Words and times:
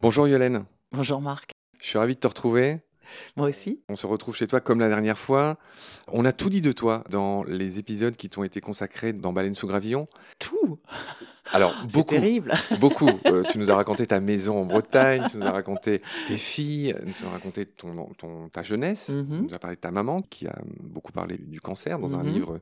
Bonjour 0.00 0.28
Yolène. 0.28 0.64
Bonjour 0.92 1.20
Marc. 1.20 1.50
Je 1.80 1.86
suis 1.86 1.98
ravi 1.98 2.14
de 2.14 2.20
te 2.20 2.26
retrouver. 2.26 2.80
Moi 3.36 3.48
aussi. 3.48 3.80
On 3.88 3.96
se 3.96 4.06
retrouve 4.06 4.34
chez 4.36 4.46
toi 4.46 4.60
comme 4.60 4.80
la 4.80 4.88
dernière 4.88 5.18
fois. 5.18 5.56
On 6.08 6.24
a 6.24 6.32
tout 6.32 6.50
dit 6.50 6.60
de 6.60 6.72
toi 6.72 7.04
dans 7.10 7.42
les 7.44 7.78
épisodes 7.78 8.16
qui 8.16 8.28
t'ont 8.28 8.42
été 8.44 8.60
consacrés 8.60 9.12
dans 9.12 9.32
Baleine 9.32 9.54
sous 9.54 9.66
gravillon. 9.66 10.06
Tout 10.38 10.78
Alors, 11.52 11.74
beaucoup. 11.92 12.14
terrible. 12.14 12.52
Beaucoup. 12.80 13.08
Euh, 13.26 13.42
tu 13.50 13.58
nous 13.58 13.70
as 13.70 13.74
raconté 13.74 14.06
ta 14.06 14.20
maison 14.20 14.60
en 14.62 14.66
Bretagne, 14.66 15.26
tu 15.30 15.38
nous 15.38 15.46
as 15.46 15.50
raconté 15.52 16.02
tes 16.26 16.36
filles, 16.36 16.94
tu 17.00 17.06
nous 17.24 17.28
as 17.28 17.32
raconté 17.32 17.64
ton, 17.66 18.06
ton- 18.18 18.48
ta 18.50 18.62
jeunesse, 18.62 19.06
tu 19.06 19.12
Mhm. 19.16 19.46
nous 19.48 19.54
as 19.54 19.58
parlé 19.58 19.76
de 19.76 19.80
ta 19.80 19.90
maman 19.90 20.20
qui 20.20 20.46
a 20.46 20.58
beaucoup 20.80 21.12
parlé 21.12 21.38
du 21.38 21.60
cancer 21.60 21.98
dans 21.98 22.14
un 22.14 22.22
Mhm. 22.22 22.32
livre 22.32 22.60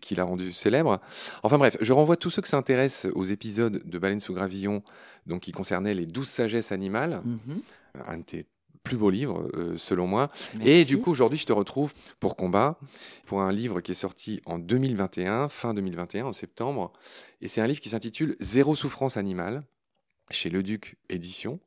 qui 0.00 0.14
l'a 0.14 0.24
rendu 0.24 0.52
célèbre. 0.52 1.00
Enfin 1.44 1.56
bref, 1.58 1.76
je 1.80 1.92
renvoie 1.92 2.16
tous 2.16 2.28
ceux 2.30 2.42
que 2.42 2.48
ça 2.48 2.56
intéresse 2.58 3.06
aux 3.14 3.24
épisodes 3.24 3.80
de 3.84 3.98
Baleine 3.98 4.20
sous 4.20 4.34
gravillon, 4.34 4.82
donc 5.26 5.42
qui 5.42 5.52
concernaient 5.52 5.94
les 5.94 6.04
douze 6.06 6.28
sagesses 6.28 6.72
animales, 6.72 7.22
Mhm. 7.24 7.60
un 8.06 8.18
de 8.18 8.22
tes 8.22 8.46
plus 8.84 8.96
beaux 8.96 9.10
livres, 9.10 9.50
euh, 9.54 9.76
selon 9.76 10.06
moi. 10.06 10.30
Et 10.62 10.84
du 10.84 10.98
coup, 10.98 11.10
aujourd'hui, 11.10 11.38
je 11.38 11.46
te 11.46 11.52
retrouve 11.52 11.94
pour 12.20 12.36
Combat, 12.36 12.78
pour 13.26 13.40
un 13.40 13.50
livre 13.50 13.80
qui 13.80 13.92
est 13.92 13.96
sorti 13.96 14.40
en 14.44 14.58
2021, 14.58 15.48
fin 15.48 15.74
2021, 15.74 16.26
en 16.26 16.32
septembre. 16.32 16.92
Et 17.40 17.48
c'est 17.48 17.62
un 17.62 17.66
livre 17.66 17.80
qui 17.80 17.88
s'intitule 17.88 18.36
Zéro 18.40 18.76
souffrance 18.76 19.16
animale, 19.16 19.64
chez 20.30 20.50
Le 20.50 20.62
Duc 20.62 20.96
Édition. 21.08 21.58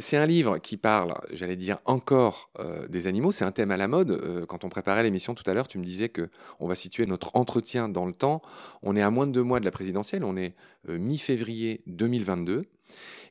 C'est 0.00 0.16
un 0.16 0.24
livre 0.24 0.58
qui 0.58 0.78
parle, 0.78 1.14
j'allais 1.30 1.56
dire, 1.56 1.78
encore 1.84 2.50
euh, 2.58 2.88
des 2.88 3.06
animaux. 3.06 3.32
C'est 3.32 3.44
un 3.44 3.52
thème 3.52 3.70
à 3.70 3.76
la 3.76 3.86
mode. 3.86 4.10
Euh, 4.10 4.46
quand 4.46 4.64
on 4.64 4.70
préparait 4.70 5.02
l'émission 5.02 5.34
tout 5.34 5.48
à 5.48 5.52
l'heure, 5.52 5.68
tu 5.68 5.78
me 5.78 5.84
disais 5.84 6.08
que 6.08 6.30
on 6.58 6.66
va 6.66 6.74
situer 6.74 7.04
notre 7.04 7.30
entretien 7.34 7.88
dans 7.88 8.06
le 8.06 8.14
temps. 8.14 8.40
On 8.82 8.96
est 8.96 9.02
à 9.02 9.10
moins 9.10 9.26
de 9.26 9.32
deux 9.32 9.42
mois 9.42 9.60
de 9.60 9.66
la 9.66 9.70
présidentielle. 9.70 10.24
On 10.24 10.38
est 10.38 10.54
euh, 10.88 10.98
mi-février 10.98 11.82
2022. 11.86 12.64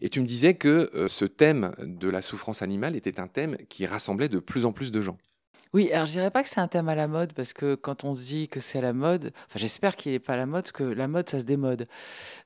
Et 0.01 0.09
tu 0.09 0.21
me 0.21 0.25
disais 0.25 0.53
que 0.53 0.89
ce 1.09 1.25
thème 1.25 1.73
de 1.79 2.07
la 2.07 2.21
souffrance 2.21 2.61
animale 2.61 2.95
était 2.95 3.19
un 3.19 3.27
thème 3.27 3.57
qui 3.67 3.85
rassemblait 3.85 4.29
de 4.29 4.39
plus 4.39 4.63
en 4.63 4.71
plus 4.71 4.91
de 4.91 5.01
gens. 5.01 5.17
Oui, 5.71 5.91
alors 5.91 6.07
je 6.07 6.13
dirais 6.13 6.31
pas 6.31 6.41
que 6.41 6.49
c'est 6.49 6.59
un 6.59 6.67
thème 6.67 6.89
à 6.89 6.95
la 6.95 7.07
mode 7.07 7.33
parce 7.33 7.53
que 7.53 7.75
quand 7.75 8.03
on 8.03 8.13
se 8.15 8.25
dit 8.25 8.47
que 8.47 8.59
c'est 8.59 8.79
à 8.79 8.81
la 8.81 8.91
mode, 8.93 9.31
enfin 9.47 9.59
j'espère 9.59 9.95
qu'il 9.95 10.13
n'est 10.13 10.19
pas 10.19 10.33
à 10.33 10.37
la 10.37 10.47
mode, 10.47 10.63
parce 10.63 10.71
que 10.71 10.83
la 10.83 11.07
mode 11.07 11.29
ça 11.29 11.39
se 11.39 11.45
démode. 11.45 11.85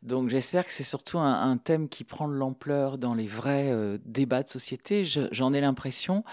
Donc 0.01 0.27
j'espère 0.27 0.65
que 0.65 0.73
c'est 0.73 0.83
surtout 0.83 1.19
un, 1.19 1.55
thème 1.57 1.87
qui 1.87 2.03
prend 2.03 2.27
de 2.27 2.33
l'ampleur 2.33 2.97
dans 2.97 3.13
les 3.13 3.27
vrais 3.27 3.71
euh, 3.71 3.97
débats 4.03 4.43
de 4.43 4.49
société. 4.49 5.05
Je- 5.05 5.29
J'en 5.31 5.53
ai 5.53 5.61
l'impression. 5.61 6.25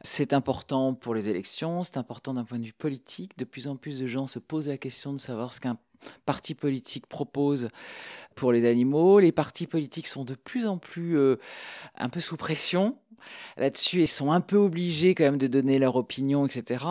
C'est 0.00 0.32
important 0.32 0.94
pour 0.94 1.14
les 1.14 1.28
élections, 1.28 1.84
c'est 1.84 1.96
important 1.96 2.34
d'un 2.34 2.44
point 2.44 2.58
de 2.58 2.64
vue 2.64 2.72
politique. 2.72 3.38
De 3.38 3.44
plus 3.44 3.68
en 3.68 3.76
plus 3.76 4.00
de 4.00 4.06
gens 4.06 4.26
se 4.26 4.40
posent 4.40 4.68
la 4.68 4.78
question 4.78 5.12
de 5.12 5.18
savoir 5.18 5.52
ce 5.52 5.60
qu'un 5.60 5.78
parti 6.26 6.56
politique 6.56 7.06
propose 7.06 7.68
pour 8.34 8.50
les 8.50 8.64
animaux. 8.64 9.20
Les 9.20 9.30
partis 9.30 9.68
politiques 9.68 10.08
sont 10.08 10.24
de 10.24 10.34
plus 10.34 10.66
en 10.66 10.78
plus 10.78 11.16
euh, 11.16 11.36
un 11.96 12.08
peu 12.08 12.18
sous 12.18 12.36
pression 12.36 12.96
là-dessus 13.56 14.02
ils 14.02 14.08
sont 14.08 14.32
un 14.32 14.40
peu 14.40 14.56
obligés 14.56 15.14
quand 15.14 15.24
même 15.24 15.38
de 15.38 15.46
donner 15.46 15.78
leur 15.78 15.96
opinion, 15.96 16.46
etc. 16.46 16.84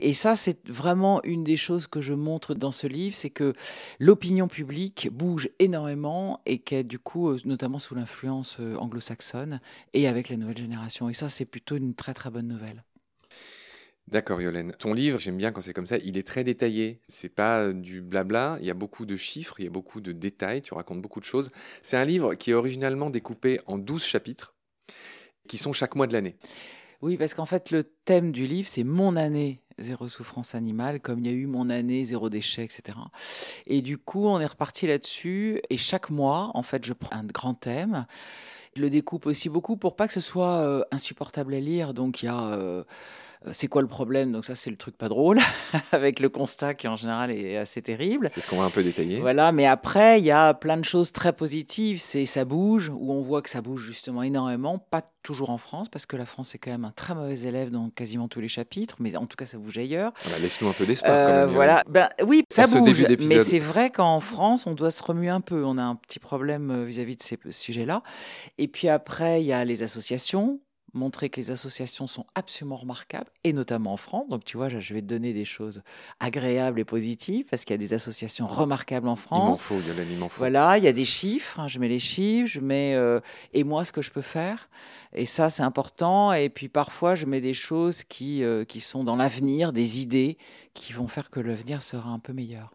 Et 0.00 0.12
ça, 0.12 0.36
c'est 0.36 0.68
vraiment 0.68 1.22
une 1.24 1.44
des 1.44 1.56
choses 1.56 1.86
que 1.86 2.00
je 2.00 2.14
montre 2.14 2.54
dans 2.54 2.72
ce 2.72 2.86
livre, 2.86 3.16
c'est 3.16 3.30
que 3.30 3.54
l'opinion 3.98 4.48
publique 4.48 5.08
bouge 5.12 5.48
énormément 5.58 6.40
et 6.46 6.58
qu'elle, 6.58 6.86
du 6.86 6.98
coup, 6.98 7.30
euh, 7.30 7.38
notamment 7.44 7.78
sous 7.78 7.94
l'influence 7.94 8.58
euh, 8.60 8.76
anglo-saxonne 8.76 9.60
et 9.92 10.08
avec 10.08 10.28
la 10.28 10.36
nouvelle 10.36 10.58
génération. 10.58 11.08
Et 11.08 11.14
ça, 11.14 11.28
c'est 11.28 11.44
plutôt 11.44 11.76
une 11.76 11.94
très 11.94 12.14
très 12.14 12.30
bonne 12.30 12.48
nouvelle. 12.48 12.84
D'accord, 14.08 14.42
Yolène. 14.42 14.72
Ton 14.78 14.92
livre, 14.92 15.18
j'aime 15.18 15.38
bien 15.38 15.50
quand 15.50 15.62
c'est 15.62 15.72
comme 15.72 15.86
ça, 15.86 15.96
il 15.96 16.18
est 16.18 16.26
très 16.26 16.44
détaillé. 16.44 17.00
C'est 17.08 17.30
pas 17.30 17.60
euh, 17.60 17.72
du 17.72 18.02
blabla, 18.02 18.58
il 18.60 18.66
y 18.66 18.70
a 18.70 18.74
beaucoup 18.74 19.06
de 19.06 19.16
chiffres, 19.16 19.54
il 19.58 19.64
y 19.64 19.66
a 19.66 19.70
beaucoup 19.70 20.02
de 20.02 20.12
détails, 20.12 20.60
tu 20.60 20.74
racontes 20.74 21.00
beaucoup 21.00 21.20
de 21.20 21.24
choses. 21.24 21.50
C'est 21.80 21.96
un 21.96 22.04
livre 22.04 22.34
qui 22.34 22.50
est 22.50 22.54
originalement 22.54 23.08
découpé 23.08 23.60
en 23.66 23.78
12 23.78 24.04
chapitres, 24.04 24.53
qui 25.48 25.58
sont 25.58 25.72
chaque 25.72 25.94
mois 25.94 26.06
de 26.06 26.12
l'année. 26.12 26.36
Oui, 27.02 27.16
parce 27.16 27.34
qu'en 27.34 27.46
fait, 27.46 27.70
le 27.70 27.84
thème 27.84 28.32
du 28.32 28.46
livre, 28.46 28.68
c'est 28.68 28.84
mon 28.84 29.16
année 29.16 29.60
zéro 29.78 30.08
souffrance 30.08 30.54
animale, 30.54 31.00
comme 31.00 31.18
il 31.18 31.26
y 31.26 31.28
a 31.28 31.32
eu 31.32 31.46
mon 31.46 31.68
année 31.68 32.04
zéro 32.04 32.30
déchet, 32.30 32.64
etc. 32.64 32.96
Et 33.66 33.82
du 33.82 33.98
coup, 33.98 34.26
on 34.26 34.40
est 34.40 34.46
reparti 34.46 34.86
là-dessus. 34.86 35.60
Et 35.70 35.76
chaque 35.76 36.10
mois, 36.10 36.50
en 36.54 36.62
fait, 36.62 36.84
je 36.84 36.92
prends 36.92 37.16
un 37.16 37.24
grand 37.24 37.54
thème. 37.54 38.06
Je 38.76 38.82
le 38.82 38.90
découpe 38.90 39.26
aussi 39.26 39.48
beaucoup 39.48 39.76
pour 39.76 39.96
pas 39.96 40.06
que 40.06 40.14
ce 40.14 40.20
soit 40.20 40.60
euh, 40.60 40.82
insupportable 40.90 41.54
à 41.54 41.60
lire. 41.60 41.94
Donc, 41.94 42.22
il 42.22 42.26
y 42.26 42.28
a 42.28 42.40
euh, 42.52 42.84
c'est 43.52 43.68
quoi 43.68 43.82
le 43.82 43.88
problème? 43.88 44.32
Donc, 44.32 44.44
ça, 44.44 44.54
c'est 44.54 44.70
le 44.70 44.76
truc 44.76 44.96
pas 44.96 45.08
drôle, 45.08 45.38
avec 45.92 46.20
le 46.20 46.28
constat 46.28 46.74
qui 46.74 46.88
en 46.88 46.96
général 46.96 47.30
est 47.30 47.56
assez 47.56 47.82
terrible. 47.82 48.30
C'est 48.32 48.40
ce 48.40 48.48
qu'on 48.48 48.58
va 48.58 48.64
un 48.64 48.70
peu 48.70 48.82
détailler. 48.82 49.20
Voilà, 49.20 49.52
mais 49.52 49.66
après, 49.66 50.20
il 50.20 50.24
y 50.24 50.30
a 50.30 50.54
plein 50.54 50.76
de 50.76 50.84
choses 50.84 51.12
très 51.12 51.32
positives. 51.32 52.00
C'est 52.00 52.26
ça 52.26 52.44
bouge, 52.44 52.90
où 52.94 53.12
on 53.12 53.20
voit 53.20 53.42
que 53.42 53.50
ça 53.50 53.60
bouge 53.60 53.84
justement 53.84 54.22
énormément, 54.22 54.78
pas 54.78 55.02
toujours 55.22 55.50
en 55.50 55.58
France, 55.58 55.88
parce 55.88 56.06
que 56.06 56.16
la 56.16 56.26
France 56.26 56.54
est 56.54 56.58
quand 56.58 56.70
même 56.70 56.84
un 56.84 56.92
très 56.92 57.14
mauvais 57.14 57.40
élève 57.40 57.70
dans 57.70 57.90
quasiment 57.90 58.28
tous 58.28 58.40
les 58.40 58.48
chapitres, 58.48 58.96
mais 59.00 59.16
en 59.16 59.26
tout 59.26 59.36
cas, 59.36 59.46
ça 59.46 59.58
bouge 59.58 59.78
ailleurs. 59.78 60.12
Voilà, 60.22 60.38
Laisse-nous 60.40 60.68
un 60.68 60.72
peu 60.72 60.86
d'espoir 60.86 61.12
Euh, 61.14 61.46
voilà, 61.46 61.82
ben, 61.88 62.08
oui, 62.26 62.44
ça 62.50 62.66
bouge, 62.66 63.04
mais 63.20 63.38
c'est 63.38 63.58
vrai 63.58 63.90
qu'en 63.90 64.20
France, 64.20 64.66
on 64.66 64.72
doit 64.72 64.90
se 64.90 65.02
remuer 65.02 65.28
un 65.28 65.40
peu. 65.40 65.64
On 65.64 65.78
a 65.78 65.82
un 65.82 65.96
petit 65.96 66.18
problème 66.18 66.70
euh, 66.70 66.84
vis-à-vis 66.84 67.16
de 67.16 67.22
ces 67.22 67.38
sujets-là. 67.50 68.02
Et 68.58 68.68
puis 68.68 68.88
après, 68.88 69.42
il 69.42 69.46
y 69.46 69.52
a 69.52 69.64
les 69.64 69.82
associations. 69.82 70.60
Montrer 70.94 71.28
que 71.28 71.40
les 71.40 71.50
associations 71.50 72.06
sont 72.06 72.24
absolument 72.34 72.76
remarquables, 72.76 73.30
et 73.42 73.52
notamment 73.52 73.92
en 73.92 73.96
France. 73.96 74.28
Donc, 74.28 74.44
tu 74.44 74.56
vois, 74.56 74.68
je 74.68 74.94
vais 74.94 75.02
te 75.02 75.06
donner 75.06 75.32
des 75.32 75.44
choses 75.44 75.82
agréables 76.20 76.80
et 76.80 76.84
positives, 76.84 77.44
parce 77.50 77.64
qu'il 77.64 77.74
y 77.74 77.74
a 77.74 77.78
des 77.78 77.94
associations 77.94 78.46
remarquables 78.46 79.08
en 79.08 79.16
Il 79.16 79.34
m'en 79.34 79.46
France. 79.56 79.60
faut, 79.60 79.74
Yolène, 79.74 80.06
il 80.10 80.18
m'en 80.18 80.28
faut. 80.28 80.38
Voilà, 80.38 80.78
il 80.78 80.84
y 80.84 80.88
a 80.88 80.92
des 80.92 81.04
chiffres, 81.04 81.58
hein, 81.60 81.68
je 81.68 81.78
mets 81.78 81.88
les 81.88 81.98
chiffres, 81.98 82.48
je 82.50 82.60
mets 82.60 82.94
euh, 82.94 83.20
et 83.52 83.64
moi 83.64 83.84
ce 83.84 83.92
que 83.92 84.02
je 84.02 84.10
peux 84.10 84.22
faire. 84.22 84.68
Et 85.12 85.26
ça, 85.26 85.50
c'est 85.50 85.62
important. 85.62 86.32
Et 86.32 86.48
puis 86.48 86.68
parfois, 86.68 87.14
je 87.14 87.26
mets 87.26 87.40
des 87.40 87.54
choses 87.54 88.04
qui, 88.04 88.42
euh, 88.42 88.64
qui 88.64 88.80
sont 88.80 89.04
dans 89.04 89.16
l'avenir, 89.16 89.72
des 89.72 90.00
idées 90.00 90.38
qui 90.74 90.92
vont 90.92 91.08
faire 91.08 91.30
que 91.30 91.40
l'avenir 91.40 91.82
sera 91.82 92.10
un 92.10 92.18
peu 92.18 92.32
meilleur. 92.32 92.72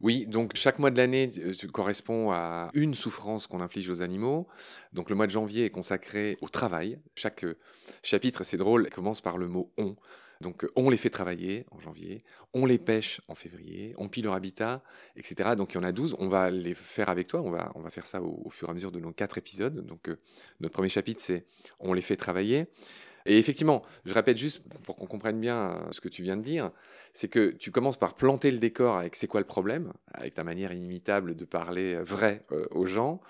Oui, 0.00 0.26
donc 0.28 0.54
chaque 0.54 0.78
mois 0.78 0.90
de 0.90 0.96
l'année 0.96 1.28
euh, 1.38 1.52
correspond 1.72 2.30
à 2.30 2.70
une 2.74 2.94
souffrance 2.94 3.48
qu'on 3.48 3.60
inflige 3.60 3.90
aux 3.90 4.00
animaux. 4.00 4.46
Donc 4.92 5.10
le 5.10 5.16
mois 5.16 5.26
de 5.26 5.32
janvier 5.32 5.64
est 5.64 5.70
consacré 5.70 6.38
au 6.40 6.48
travail. 6.48 7.00
Chaque 7.16 7.44
euh, 7.44 7.58
chapitre, 8.04 8.44
c'est 8.44 8.56
drôle, 8.56 8.88
commence 8.90 9.20
par 9.20 9.38
le 9.38 9.48
mot 9.48 9.72
on. 9.76 9.96
Donc 10.40 10.62
euh, 10.62 10.70
on 10.76 10.88
les 10.88 10.96
fait 10.96 11.10
travailler 11.10 11.66
en 11.72 11.80
janvier, 11.80 12.22
on 12.54 12.64
les 12.64 12.78
pêche 12.78 13.20
en 13.26 13.34
février, 13.34 13.92
on 13.98 14.08
pille 14.08 14.22
leur 14.22 14.34
habitat, 14.34 14.84
etc. 15.16 15.56
Donc 15.56 15.74
il 15.74 15.78
y 15.78 15.80
en 15.80 15.82
a 15.82 15.90
12, 15.90 16.14
on 16.20 16.28
va 16.28 16.48
les 16.52 16.74
faire 16.74 17.08
avec 17.08 17.26
toi, 17.26 17.42
on 17.42 17.50
va, 17.50 17.72
on 17.74 17.90
faire 17.90 18.06
ça 18.06 18.22
au, 18.22 18.48
fur 18.50 18.68
et 18.68 18.70
à 18.70 18.74
mesure 18.74 18.92
de 18.92 19.00
nos 19.00 19.10
quatre 19.12 19.36
épisodes. 19.36 19.84
Donc 19.84 20.08
notre 20.60 20.74
premier 20.74 20.90
chapitre, 20.90 21.20
c'est 21.20 21.44
on 21.80 21.92
les 21.92 22.02
fait 22.02 22.16
travailler. 22.16 22.68
Et 23.28 23.36
effectivement, 23.36 23.82
je 24.06 24.14
répète 24.14 24.38
juste 24.38 24.62
pour 24.84 24.96
qu'on 24.96 25.06
comprenne 25.06 25.38
bien 25.38 25.70
euh, 25.70 25.92
ce 25.92 26.00
que 26.00 26.08
tu 26.08 26.22
viens 26.22 26.38
de 26.38 26.42
dire, 26.42 26.70
c'est 27.12 27.28
que 27.28 27.50
tu 27.50 27.70
commences 27.70 27.98
par 27.98 28.14
planter 28.14 28.50
le 28.50 28.56
décor 28.56 28.96
avec 28.96 29.16
c'est 29.16 29.26
quoi 29.26 29.40
le 29.40 29.46
problème, 29.46 29.92
avec 30.14 30.32
ta 30.32 30.44
manière 30.44 30.72
inimitable 30.72 31.36
de 31.36 31.44
parler 31.44 31.94
euh, 31.94 32.02
vrai 32.02 32.46
euh, 32.52 32.66
aux 32.70 32.86
gens. 32.86 33.20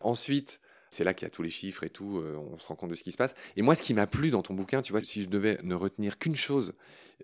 Ensuite, 0.00 0.60
c'est 0.90 1.04
là 1.04 1.14
qu'il 1.14 1.26
y 1.26 1.28
a 1.28 1.30
tous 1.30 1.42
les 1.42 1.50
chiffres 1.50 1.84
et 1.84 1.88
tout, 1.88 2.22
on 2.52 2.56
se 2.56 2.66
rend 2.68 2.76
compte 2.76 2.90
de 2.90 2.94
ce 2.94 3.02
qui 3.02 3.10
se 3.10 3.16
passe. 3.16 3.34
Et 3.56 3.62
moi, 3.62 3.74
ce 3.74 3.82
qui 3.82 3.94
m'a 3.94 4.06
plu 4.06 4.30
dans 4.30 4.42
ton 4.42 4.54
bouquin, 4.54 4.80
tu 4.80 4.92
vois, 4.92 5.00
si 5.02 5.24
je 5.24 5.28
devais 5.28 5.58
ne 5.64 5.74
retenir 5.74 6.18
qu'une 6.18 6.36
chose 6.36 6.74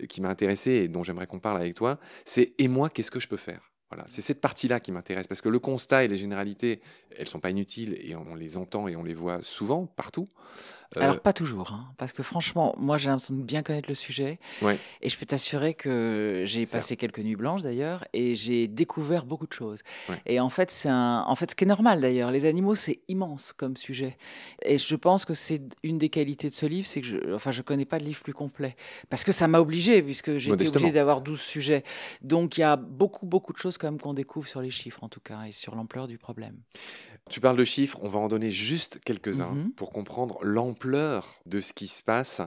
qui 0.09 0.21
m'a 0.21 0.29
intéressé 0.29 0.71
et 0.73 0.89
dont 0.89 1.05
j'aimerais 1.05 1.29
qu'on 1.29 1.39
parle 1.39 1.59
avec 1.59 1.75
toi, 1.75 2.01
c'est 2.25 2.53
et 2.59 2.67
moi, 2.67 2.89
qu'est-ce 2.89 3.13
que 3.13 3.21
je 3.21 3.29
peux 3.29 3.37
faire? 3.37 3.70
Voilà, 3.91 4.05
c'est 4.09 4.23
cette 4.23 4.41
partie-là 4.41 4.79
qui 4.81 4.93
m'intéresse 4.93 5.27
parce 5.27 5.41
que 5.41 5.49
le 5.49 5.59
constat 5.59 6.05
et 6.05 6.09
les 6.09 6.17
généralités, 6.17 6.81
elles 7.19 7.27
sont 7.29 7.41
pas 7.41 7.51
inutiles 7.51 7.99
et 8.01 8.15
on 8.15 8.35
les 8.35 8.57
entend 8.57 8.87
et 8.89 8.95
on 8.97 9.03
les 9.03 9.15
voit 9.15 9.41
souvent 9.43 9.87
partout. 9.87 10.29
Euh, 10.97 11.03
Alors 11.03 11.21
pas 11.21 11.33
toujours, 11.33 11.73
hein, 11.73 11.87
parce 11.99 12.13
que 12.13 12.25
franchement, 12.25 12.75
moi 12.77 12.99
j'ai 12.99 13.09
l'impression 13.11 13.37
de 13.37 13.43
bien 13.43 13.63
connaître 13.63 13.89
le 13.89 13.95
sujet, 13.95 14.41
Ouais. 14.61 14.77
et 15.03 15.09
je 15.09 15.17
peux 15.17 15.25
t'assurer 15.27 15.73
que 15.75 16.43
j'ai 16.47 16.67
passé 16.67 16.97
quelques 16.97 17.21
nuits 17.21 17.37
blanches 17.37 17.63
d'ailleurs, 17.63 18.05
et 18.13 18.35
j'ai 18.35 18.67
découvert 18.67 19.25
beaucoup 19.25 19.47
de 19.47 19.53
choses. 19.53 19.83
Ouais. 20.09 20.21
Et 20.27 20.41
en 20.41 20.51
fait, 20.51 20.73
c'est 20.73 20.89
un, 20.89 21.23
en 21.29 21.35
fait, 21.37 21.53
ce 21.53 21.55
qui 21.55 21.63
est 21.63 21.69
normal 21.69 22.01
d'ailleurs. 22.01 22.33
Les 22.33 22.45
animaux, 22.45 22.75
c'est 22.75 22.99
immense 23.07 23.53
comme 23.53 23.77
sujet, 23.77 24.17
et 24.63 24.79
je 24.79 24.97
pense 24.97 25.25
que 25.25 25.33
c'est 25.35 25.63
une 25.85 25.99
des 25.99 26.09
qualités 26.09 26.51
de 26.51 26.55
ce 26.55 26.67
livre, 26.67 26.89
c'est 26.89 27.03
que 27.03 27.07
je, 27.07 27.35
enfin, 27.35 27.53
je 27.53 27.63
connais 27.63 27.85
pas 27.85 28.01
de 28.01 28.05
livre 28.05 28.21
plus 28.23 28.35
complet, 28.35 28.75
parce 29.11 29.23
que 29.23 29.31
ça 29.31 29.47
m'a 29.47 29.61
obligé, 29.61 30.03
puisque 30.03 30.39
j'ai 30.39 30.49
été 30.49 30.51
Modestement. 30.51 30.81
obligé 30.81 30.93
d'avoir 30.93 31.21
12 31.21 31.41
sujets. 31.41 31.85
Donc 32.23 32.59
il 32.59 32.63
y 32.63 32.65
a 32.65 32.75
beaucoup, 32.75 33.27
beaucoup 33.27 33.53
de 33.53 33.59
choses 33.59 33.79
quand 33.81 33.89
même 33.89 34.01
qu'on 34.01 34.15
découvre 34.15 34.47
sur 34.47 34.61
les 34.61 34.71
chiffres 34.71 35.03
en 35.03 35.09
tout 35.09 35.21
cas, 35.21 35.45
et 35.45 35.53
sur 35.53 35.75
l'ampleur 35.75 36.07
du 36.07 36.19
problème. 36.19 36.57
Tu 37.29 37.41
parles 37.41 37.57
de 37.57 37.65
chiffres, 37.65 37.99
on 38.03 38.09
va 38.09 38.19
en 38.21 38.29
donner 38.29 38.51
juste 38.51 39.01
quelques-uns 39.05 39.53
Mhm. 39.55 39.73
pour 39.73 39.91
comprendre 39.93 40.39
l'ampleur 40.43 41.41
de 41.47 41.61
ce 41.61 41.73
qui 41.73 41.89
se 41.89 42.03
passe. 42.03 42.41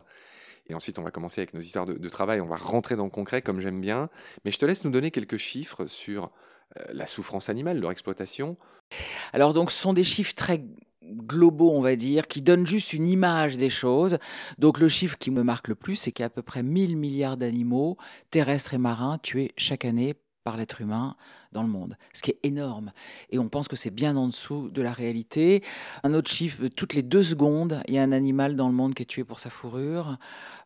Et 0.68 0.74
ensuite, 0.74 0.98
on 1.00 1.04
va 1.04 1.12
commencer 1.12 1.42
avec 1.42 1.54
nos 1.54 1.60
histoires 1.60 1.86
de, 1.86 1.94
de 1.96 2.10
travail, 2.10 2.40
on 2.40 2.48
va 2.48 2.56
rentrer 2.56 2.96
dans 2.96 3.04
le 3.04 3.10
concret 3.10 3.42
comme 3.42 3.60
j'aime 3.60 3.82
bien. 3.82 4.10
Mais 4.46 4.52
je 4.52 4.58
te 4.58 4.66
laisse 4.66 4.86
nous 4.86 4.92
donner 4.92 5.12
quelques 5.12 5.38
chiffres 5.38 5.86
sur 5.88 6.32
euh, 6.78 6.84
la 6.94 7.06
souffrance 7.06 7.50
animale, 7.50 7.80
leur 7.80 7.92
exploitation. 7.92 8.56
Alors 9.34 9.54
donc 9.54 9.72
ce 9.72 9.82
sont 9.82 9.94
des 9.94 10.04
chiffres 10.06 10.34
très 10.36 10.64
globaux, 11.04 11.72
on 11.72 11.82
va 11.82 11.96
dire, 11.98 12.28
qui 12.28 12.42
donnent 12.42 12.66
juste 12.66 12.94
une 12.94 13.08
image 13.08 13.58
des 13.58 13.70
choses. 13.70 14.18
Donc 14.58 14.80
le 14.80 14.88
chiffre 14.88 15.18
qui 15.18 15.32
me 15.32 15.44
marque 15.44 15.68
le 15.68 15.76
plus, 15.76 15.96
c'est 15.98 16.12
qu'il 16.14 16.24
y 16.24 16.24
a 16.24 16.28
à 16.28 16.30
peu 16.30 16.42
près 16.42 16.64
1000 16.64 16.96
milliards 16.96 17.36
d'animaux 17.38 17.98
terrestres 18.32 18.74
et 18.74 18.78
marins 18.78 19.18
tués 19.18 19.52
chaque 19.58 19.84
année 19.84 20.16
par 20.44 20.58
l'être 20.58 20.82
humain 20.82 21.16
dans 21.52 21.62
le 21.62 21.70
monde, 21.70 21.96
ce 22.14 22.22
qui 22.22 22.32
est 22.32 22.40
énorme. 22.44 22.92
Et 23.30 23.40
on 23.40 23.48
pense 23.48 23.68
que 23.68 23.76
c'est 23.76 23.92
bien 23.92 24.18
en 24.18 24.28
dessous 24.28 24.70
de 24.70 24.82
la 24.82 24.92
réalité. 24.92 25.64
Un 26.04 26.14
autre 26.14 26.30
chiffre, 26.30 26.68
toutes 26.68 26.94
les 26.94 27.04
deux 27.04 27.24
secondes, 27.24 27.82
il 27.88 27.94
y 27.94 28.00
a 28.00 28.04
un 28.04 28.12
animal 28.12 28.56
dans 28.56 28.68
le 28.68 28.74
monde 28.74 28.94
qui 28.96 29.04
est 29.04 29.08
tué 29.08 29.24
pour 29.24 29.40
sa 29.40 29.50
fourrure. 29.50 30.18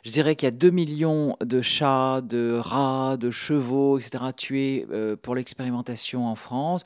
Je 0.04 0.12
dirais 0.12 0.36
qu'il 0.36 0.48
y 0.48 0.48
a 0.48 0.52
2 0.52 0.70
millions 0.70 1.36
de 1.42 1.62
chats, 1.62 2.22
de 2.22 2.58
rats, 2.58 3.18
de 3.18 3.30
chevaux, 3.30 4.00
etc., 4.00 4.24
tués 4.36 4.88
euh, 4.92 5.16
pour 5.16 5.36
l'expérimentation 5.36 6.28
en 6.28 6.36
France. 6.36 6.84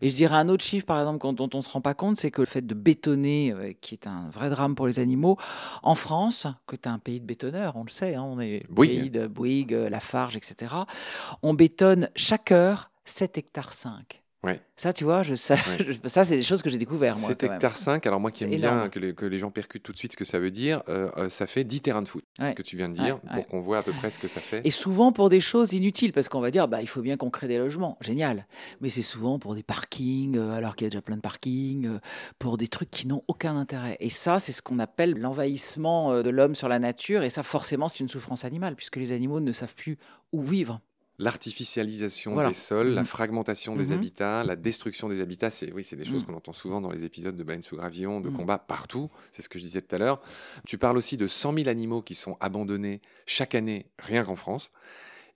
Et 0.00 0.08
je 0.08 0.16
dirais 0.16 0.36
un 0.36 0.48
autre 0.48 0.64
chiffre, 0.64 0.84
par 0.84 0.98
exemple, 0.98 1.20
dont 1.34 1.48
on 1.54 1.58
ne 1.58 1.62
se 1.62 1.70
rend 1.70 1.80
pas 1.80 1.94
compte, 1.94 2.16
c'est 2.16 2.30
que 2.30 2.42
le 2.42 2.46
fait 2.46 2.66
de 2.66 2.74
bétonner, 2.74 3.52
euh, 3.52 3.72
qui 3.80 3.94
est 3.94 4.06
un 4.06 4.28
vrai 4.30 4.50
drame 4.50 4.74
pour 4.74 4.86
les 4.86 4.98
animaux, 4.98 5.36
en 5.82 5.94
France, 5.94 6.46
que 6.66 6.76
tu 6.76 6.88
as 6.88 6.92
un 6.92 6.98
pays 6.98 7.20
de 7.20 7.26
bétonneurs, 7.26 7.76
on 7.76 7.84
le 7.84 7.90
sait, 7.90 8.16
hein, 8.16 8.22
on 8.22 8.40
est 8.40 8.64
Bouygues. 8.68 9.00
pays 9.00 9.10
de 9.10 9.26
Bouygues, 9.26 9.86
Lafarge, 9.88 10.36
etc., 10.36 10.74
on 11.42 11.54
bétonne 11.54 12.08
chaque 12.26 12.50
heure 12.50 12.90
7 13.04 13.38
hectares 13.38 13.72
5. 13.72 14.22
Ouais. 14.44 14.60
Ça, 14.76 14.92
tu 14.92 15.02
vois, 15.02 15.24
je, 15.24 15.34
ça, 15.34 15.54
Ouais. 15.54 15.60
je- 16.04 16.08
ça 16.08 16.22
c'est 16.22 16.36
des 16.36 16.42
choses 16.42 16.62
que 16.62 16.68
j'ai 16.70 16.78
découvert, 16.78 17.16
moi. 17.18 17.28
7 17.30 17.40
quand 17.40 17.46
même. 17.46 17.54
hectares 17.56 17.76
5, 17.76 18.06
alors 18.06 18.20
moi 18.20 18.30
qui 18.30 18.44
aime 18.44 18.50
bien 18.54 18.88
que 18.88 19.00
les, 19.00 19.12
que 19.12 19.24
les 19.26 19.38
gens 19.38 19.50
percutent 19.50 19.82
tout 19.82 19.92
de 19.92 19.98
suite 19.98 20.12
ce 20.12 20.16
que 20.16 20.24
ça 20.24 20.38
veut 20.38 20.52
dire, 20.52 20.82
euh, 20.88 21.10
euh, 21.16 21.28
ça 21.28 21.48
fait 21.48 21.64
10 21.64 21.80
terrains 21.80 22.02
de 22.02 22.06
foot 22.08 22.24
Ouais. 22.38 22.54
que 22.54 22.62
tu 22.62 22.76
viens 22.76 22.88
de 22.88 22.94
dire, 22.94 23.18
pour 23.20 23.44
qu'on 23.48 23.60
voit 23.60 23.78
à 23.78 23.82
peu 23.82 23.92
près 23.92 24.10
ce 24.10 24.20
que 24.20 24.28
ça 24.28 24.40
fait. 24.40 24.60
Et 24.64 24.70
souvent 24.70 25.10
pour 25.10 25.30
des 25.30 25.40
choses 25.40 25.72
inutiles, 25.72 26.12
parce 26.12 26.28
qu'on 26.28 26.40
va 26.40 26.52
dire, 26.52 26.68
bah, 26.68 26.80
il 26.80 26.86
faut 26.86 27.00
bien 27.02 27.16
qu'on 27.16 27.30
crée 27.30 27.48
des 27.48 27.58
logements. 27.58 27.96
Génial. 28.00 28.46
Mais 28.80 28.88
c'est 28.88 29.02
souvent 29.02 29.40
pour 29.40 29.54
des 29.56 29.64
parkings, 29.64 30.36
euh, 30.36 30.52
alors 30.52 30.76
qu'il 30.76 30.84
y 30.84 30.88
a 30.88 30.90
déjà 30.90 31.02
plein 31.02 31.16
de 31.16 31.22
parkings, 31.22 31.86
euh, 31.86 31.98
pour 32.38 32.56
des 32.56 32.68
trucs 32.68 32.90
qui 32.90 33.08
n'ont 33.08 33.24
aucun 33.26 33.56
intérêt. 33.56 33.96
Et 33.98 34.10
ça, 34.10 34.38
c'est 34.38 34.52
ce 34.52 34.62
qu'on 34.62 34.78
appelle 34.78 35.14
l'envahissement 35.18 36.22
de 36.22 36.30
l'homme 36.30 36.54
sur 36.54 36.68
la 36.68 36.78
nature. 36.78 37.22
Et 37.24 37.30
ça, 37.30 37.42
forcément, 37.42 37.88
c'est 37.88 38.00
une 38.00 38.08
souffrance 38.08 38.44
animale, 38.44 38.76
puisque 38.76 38.96
les 38.96 39.10
animaux 39.12 39.40
ne 39.40 39.52
savent 39.52 39.74
plus 39.74 39.96
où 40.32 40.42
vivre. 40.42 40.80
L'artificialisation 41.18 42.34
Voilà. 42.34 42.48
des 42.50 42.54
sols, 42.54 42.88
la 42.88 43.02
Mhm. 43.02 43.06
fragmentation 43.06 43.74
des 43.76 43.86
Mhm. 43.86 43.92
habitats, 43.92 44.44
la 44.44 44.54
destruction 44.56 45.08
des 45.08 45.20
habitats, 45.20 45.50
c'est 45.50 45.72
oui, 45.72 45.82
c'est 45.82 45.96
des 45.96 46.04
choses 46.04 46.22
Mhm. 46.22 46.26
qu'on 46.26 46.34
entend 46.34 46.52
souvent 46.52 46.80
dans 46.80 46.90
les 46.90 47.04
épisodes 47.04 47.36
de 47.36 47.42
Baleine 47.42 47.62
sous 47.62 47.76
gravillon, 47.76 48.20
de 48.20 48.28
Mhm. 48.28 48.36
combat 48.36 48.58
partout. 48.58 49.10
C'est 49.32 49.42
ce 49.42 49.48
que 49.48 49.58
je 49.58 49.64
disais 49.64 49.80
tout 49.82 49.94
à 49.94 49.98
l'heure. 49.98 50.20
Tu 50.66 50.76
parles 50.78 50.96
aussi 50.98 51.16
de 51.16 51.26
100 51.26 51.52
000 51.52 51.68
animaux 51.68 52.02
qui 52.02 52.14
sont 52.14 52.36
abandonnés 52.40 53.00
chaque 53.24 53.54
année, 53.54 53.86
rien 53.98 54.24
qu'en 54.24 54.36
France. 54.36 54.70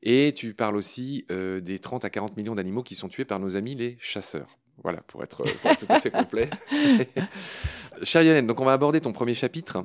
Et 0.02 0.32
tu 0.34 0.54
parles 0.54 0.76
aussi 0.76 1.24
euh, 1.30 1.60
des 1.60 1.78
30 1.78 2.04
à 2.04 2.10
40 2.10 2.36
millions 2.36 2.54
d'animaux 2.54 2.82
qui 2.82 2.94
sont 2.94 3.08
tués 3.08 3.24
par 3.24 3.38
nos 3.40 3.56
amis 3.56 3.74
les 3.74 3.96
chasseurs. 4.00 4.58
Voilà, 4.82 5.02
pour 5.02 5.22
être, 5.22 5.42
pour 5.60 5.70
être 5.70 5.86
tout 5.86 5.92
à 5.92 6.00
fait 6.00 6.10
complet. 6.10 6.48
Chère 8.02 8.22
Yolène, 8.22 8.46
donc 8.46 8.60
on 8.60 8.64
va 8.64 8.72
aborder 8.72 9.00
ton 9.00 9.12
premier 9.12 9.34
chapitre 9.34 9.84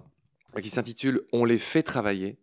qui 0.61 0.69
s'intitule 0.69 1.21
On 1.33 1.43
les 1.43 1.57
fait 1.57 1.83
travailler. 1.83 2.37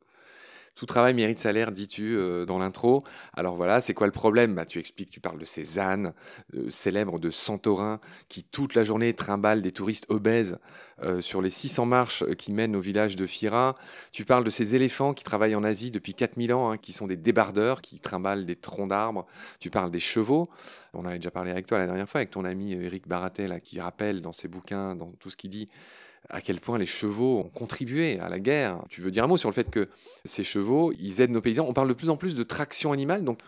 Tout 0.74 0.86
travail 0.86 1.12
mérite 1.12 1.38
salaire, 1.38 1.70
dis-tu 1.70 2.16
euh, 2.16 2.46
dans 2.46 2.58
l'intro. 2.58 3.04
Alors 3.34 3.54
voilà, 3.56 3.82
c'est 3.82 3.92
quoi 3.92 4.06
le 4.06 4.12
problème? 4.12 4.54
Bah, 4.54 4.64
Tu 4.64 4.78
expliques, 4.78 5.10
tu 5.10 5.20
parles 5.20 5.38
de 5.38 5.44
ces 5.44 5.78
ânes 5.78 6.14
euh, 6.54 6.70
célèbres 6.70 7.18
de 7.18 7.28
Santorin 7.28 8.00
qui 8.28 8.42
toute 8.42 8.74
la 8.74 8.82
journée 8.82 9.12
trimballent 9.12 9.60
des 9.60 9.72
touristes 9.72 10.06
obèses 10.08 10.58
euh, 11.02 11.20
sur 11.20 11.42
les 11.42 11.50
600 11.50 11.84
marches 11.84 12.24
qui 12.36 12.52
mènent 12.52 12.74
au 12.74 12.80
village 12.80 13.16
de 13.16 13.26
Fira. 13.26 13.76
Tu 14.12 14.24
parles 14.24 14.44
de 14.44 14.50
ces 14.50 14.74
éléphants 14.74 15.12
qui 15.12 15.24
travaillent 15.24 15.54
en 15.54 15.64
Asie 15.64 15.90
depuis 15.90 16.14
4000 16.14 16.54
ans, 16.54 16.70
hein, 16.70 16.78
qui 16.78 16.92
sont 16.92 17.06
des 17.06 17.18
débardeurs, 17.18 17.82
qui 17.82 18.00
trimballent 18.00 18.46
des 18.46 18.56
troncs 18.56 18.88
d'arbres. 18.88 19.26
Tu 19.60 19.68
parles 19.68 19.90
des 19.90 20.00
chevaux. 20.00 20.48
On 20.94 21.04
avait 21.04 21.18
déjà 21.18 21.30
parlé 21.30 21.50
avec 21.50 21.66
toi 21.66 21.76
la 21.76 21.86
dernière 21.86 22.08
fois, 22.08 22.20
avec 22.20 22.30
ton 22.30 22.46
ami 22.46 22.72
Eric 22.72 23.06
Baratel, 23.06 23.60
qui 23.62 23.78
rappelle 23.78 24.22
dans 24.22 24.32
ses 24.32 24.48
bouquins, 24.48 24.94
dans 24.94 25.10
tout 25.12 25.28
ce 25.28 25.36
qu'il 25.36 25.50
dit, 25.50 25.68
à 26.28 26.40
quel 26.40 26.60
point 26.60 26.78
les 26.78 26.86
chevaux 26.86 27.40
ont 27.40 27.48
contribué 27.48 28.18
à 28.18 28.28
la 28.28 28.38
guerre. 28.38 28.82
Tu 28.88 29.00
veux 29.00 29.10
dire 29.10 29.24
un 29.24 29.26
mot 29.26 29.36
sur 29.36 29.48
le 29.48 29.54
fait 29.54 29.70
que 29.70 29.88
ces 30.24 30.44
chevaux, 30.44 30.92
ils 30.98 31.20
aident 31.20 31.30
nos 31.30 31.40
paysans? 31.40 31.66
On 31.68 31.72
parle 31.72 31.88
de 31.88 31.94
plus 31.94 32.10
en 32.10 32.16
plus 32.16 32.36
de 32.36 32.42
traction 32.42 32.92
animale, 32.92 33.24
donc 33.24 33.40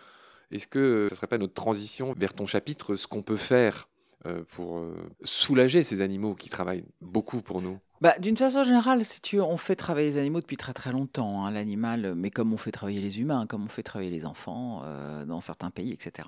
est-ce 0.51 0.67
que 0.67 1.07
ce 1.09 1.15
serait 1.15 1.27
pas 1.27 1.37
notre 1.37 1.53
transition 1.53 2.13
vers 2.17 2.33
ton 2.33 2.45
chapitre, 2.45 2.95
ce 2.95 3.07
qu'on 3.07 3.23
peut 3.23 3.37
faire 3.37 3.87
euh, 4.25 4.43
pour 4.47 4.77
euh, 4.77 4.95
soulager 5.23 5.83
ces 5.83 6.01
animaux 6.01 6.35
qui 6.35 6.49
travaillent 6.49 6.85
beaucoup 7.01 7.41
pour 7.41 7.61
nous? 7.61 7.79
Bah, 8.01 8.15
D'une 8.19 8.37
façon 8.37 8.63
générale, 8.63 9.03
si 9.05 9.21
tu 9.21 9.39
on 9.39 9.57
fait 9.57 9.75
travailler 9.75 10.09
les 10.09 10.17
animaux 10.17 10.41
depuis 10.41 10.57
très 10.57 10.73
très 10.73 10.91
longtemps, 10.91 11.45
hein, 11.45 11.51
l'animal, 11.51 12.13
mais 12.15 12.29
comme 12.29 12.53
on 12.53 12.57
fait 12.57 12.71
travailler 12.71 13.01
les 13.01 13.19
humains, 13.19 13.47
comme 13.47 13.65
on 13.65 13.69
fait 13.69 13.83
travailler 13.83 14.11
les 14.11 14.25
enfants 14.25 14.81
euh, 14.83 15.25
dans 15.25 15.41
certains 15.41 15.71
pays, 15.71 15.91
etc. 15.93 16.27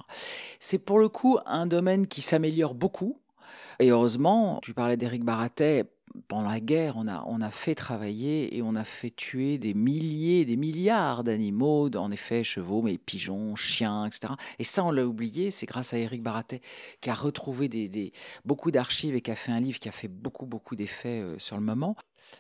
C'est 0.59 0.79
pour 0.79 0.97
le 0.97 1.09
coup 1.09 1.37
un 1.45 1.67
domaine 1.67 2.07
qui 2.07 2.21
s'améliore 2.21 2.73
beaucoup. 2.73 3.19
Et 3.79 3.89
heureusement, 3.89 4.59
tu 4.63 4.73
parlais 4.73 4.97
d'Éric 4.97 5.23
Baratet, 5.23 5.85
pendant 6.27 6.49
la 6.49 6.59
guerre, 6.59 6.95
on 6.97 7.07
a, 7.07 7.23
on 7.27 7.41
a 7.41 7.51
fait 7.51 7.75
travailler 7.75 8.55
et 8.57 8.61
on 8.61 8.75
a 8.75 8.83
fait 8.83 9.09
tuer 9.09 9.57
des 9.57 9.73
milliers, 9.73 10.45
des 10.45 10.57
milliards 10.57 11.23
d'animaux, 11.23 11.89
en 11.95 12.11
effet, 12.11 12.43
chevaux, 12.43 12.81
mais 12.81 12.97
pigeons, 12.97 13.55
chiens, 13.55 14.05
etc. 14.05 14.33
Et 14.59 14.63
ça, 14.63 14.83
on 14.83 14.91
l'a 14.91 15.05
oublié, 15.05 15.51
c'est 15.51 15.65
grâce 15.65 15.93
à 15.93 15.97
Éric 15.97 16.23
Baratet 16.23 16.61
qui 17.01 17.09
a 17.09 17.13
retrouvé 17.13 17.67
des, 17.69 18.13
beaucoup 18.45 18.71
d'archives 18.71 19.15
et 19.15 19.21
qui 19.21 19.31
a 19.31 19.35
fait 19.35 19.51
un 19.51 19.59
livre 19.59 19.79
qui 19.79 19.89
a 19.89 19.93
fait 19.93 20.07
beaucoup, 20.07 20.45
beaucoup 20.45 20.75
d'effets 20.75 21.21
euh, 21.21 21.37
sur 21.39 21.57
le 21.57 21.63
moment. 21.63 21.95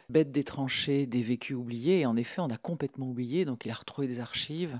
Bêtes 0.09 0.31
des 0.31 0.43
tranchées, 0.43 1.05
des 1.05 1.21
vécus 1.21 1.55
oubliés. 1.55 2.01
Et 2.01 2.05
en 2.05 2.15
effet, 2.15 2.41
on 2.41 2.47
a 2.47 2.57
complètement 2.57 3.09
oublié. 3.09 3.45
Donc, 3.45 3.65
il 3.65 3.71
a 3.71 3.75
retrouvé 3.75 4.07
des 4.07 4.19
archives 4.19 4.79